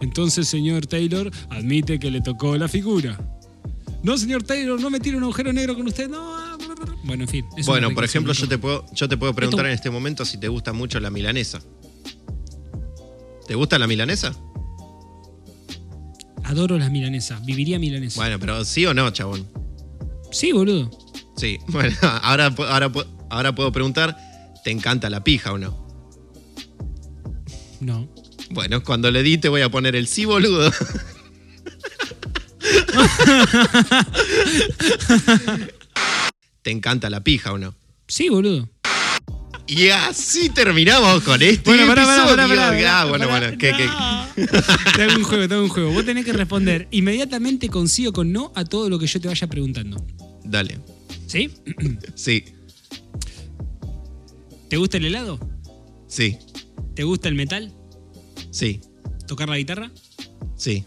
[0.00, 3.18] Entonces, señor Taylor, admite que le tocó la figura.
[4.02, 6.08] No, señor Taylor, no me tire un agujero negro con usted.
[6.08, 6.34] No.
[6.36, 6.56] ah.
[7.04, 7.46] Bueno, en fin.
[7.66, 10.48] Bueno, por ejemplo, yo te puedo, yo te puedo preguntar en este momento si te
[10.48, 11.60] gusta mucho la milanesa.
[13.46, 14.32] ¿Te gusta la milanesa?
[16.44, 17.44] Adoro las milanesas.
[17.44, 18.20] Viviría milanesa.
[18.20, 19.46] Bueno, pero sí o no, chabón.
[20.30, 20.90] Sí, boludo.
[21.36, 22.92] Sí, bueno, ahora, ahora,
[23.28, 24.16] ahora puedo preguntar,
[24.64, 25.88] ¿te encanta la pija o no?
[27.80, 28.08] No.
[28.50, 30.70] Bueno, cuando le di te voy a poner el sí, boludo.
[36.62, 37.74] ¿Te encanta la pija o no?
[38.06, 38.68] Sí, boludo.
[39.66, 42.36] Y así terminamos con este Bueno, pará, pará, episodio.
[42.36, 43.46] pará, pará, pará, Ah, bueno, pará.
[43.48, 43.88] bueno, ¿qué, qué?
[44.96, 45.92] Te hago un juego, te hago un juego.
[45.92, 49.20] Vos tenés que responder inmediatamente con sí o con no a todo lo que yo
[49.20, 50.04] te vaya preguntando.
[50.44, 50.78] Dale.
[51.26, 51.50] ¿Sí?
[52.14, 52.44] Sí,
[54.68, 55.38] ¿Te gusta el helado?
[56.08, 56.36] sí,
[56.94, 57.72] ¿Te gusta el metal?
[58.50, 58.80] sí,
[59.26, 59.90] ¿Tocar la guitarra?
[60.56, 60.84] sí.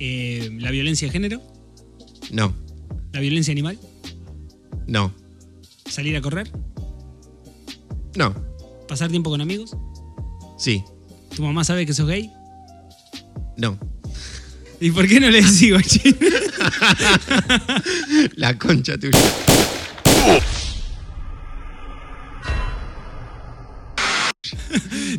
[0.00, 1.40] Eh, ¿La violencia de género?
[2.30, 2.54] No,
[3.12, 3.78] ¿La violencia animal?
[4.86, 5.14] no,
[5.88, 6.50] ¿Salir a correr?
[8.16, 8.34] no,
[8.88, 9.76] ¿Pasar tiempo con amigos?
[10.58, 10.82] sí,
[11.36, 12.30] ¿Tu mamá sabe que sos gay?
[13.56, 13.78] no.
[14.82, 15.74] ¿Y por qué no le decís?
[18.36, 19.18] La concha tuya.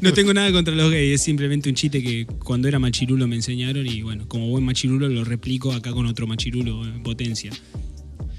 [0.01, 3.35] No tengo nada contra los gays, es simplemente un chiste que cuando era machirulo me
[3.35, 7.51] enseñaron y bueno, como buen machirulo lo replico acá con otro machirulo en potencia.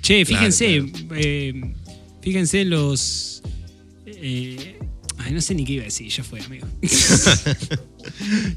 [0.03, 0.85] Che, Claro, fíjense,
[1.15, 1.75] eh,
[2.21, 3.43] fíjense en los...
[4.07, 4.77] eh,
[5.19, 6.67] ay, no sé ni qué iba a decir, ya fue, amigo.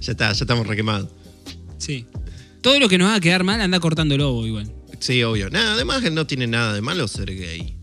[0.02, 1.10] Ya está, ya estamos requemados.
[1.78, 2.06] sí.
[2.62, 4.74] Todo lo que nos va a quedar mal anda cortando lobo igual.
[4.98, 5.52] Sí, obvio.
[5.52, 7.76] Nada, además no tiene nada de malo ser gay.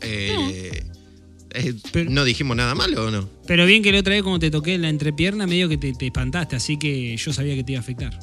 [0.00, 0.82] Eh,
[1.54, 3.28] eh, Pero- ¿No dijimos nada malo o no?
[3.46, 6.06] Pero bien que la otra vez cuando te toqué la entrepierna medio que te, te
[6.06, 8.18] espantaste, así que yo sabía que te iba a afectar.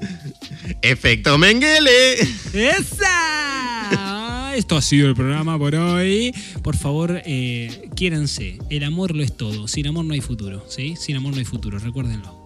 [0.82, 2.14] Efecto Mengele.
[2.52, 4.54] ¡Esa!
[4.56, 6.32] Esto ha sido el programa por hoy.
[6.62, 8.58] Por favor, eh, quiéranse.
[8.70, 9.66] El amor lo es todo.
[9.66, 10.64] Sin amor no hay futuro.
[10.68, 10.94] ¿sí?
[10.96, 12.43] Sin amor no hay futuro, recuérdenlo.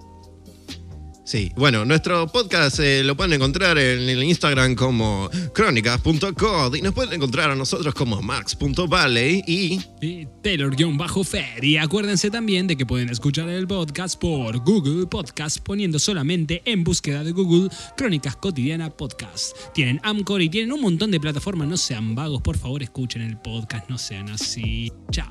[1.28, 6.94] Sí, bueno, nuestro podcast eh, lo pueden encontrar en el Instagram como crónicas.cod y nos
[6.94, 11.62] pueden encontrar a nosotros como max.valley y Y Taylor-Fer.
[11.62, 16.82] Y acuérdense también de que pueden escuchar el podcast por Google Podcast poniendo solamente en
[16.82, 19.54] búsqueda de Google Crónicas Cotidiana Podcast.
[19.74, 21.68] Tienen Amcor y tienen un montón de plataformas.
[21.68, 23.90] No sean vagos, por favor, escuchen el podcast.
[23.90, 24.90] No sean así.
[25.10, 25.28] Chao.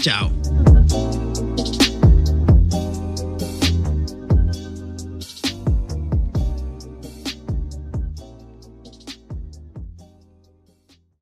[0.00, 0.32] chao.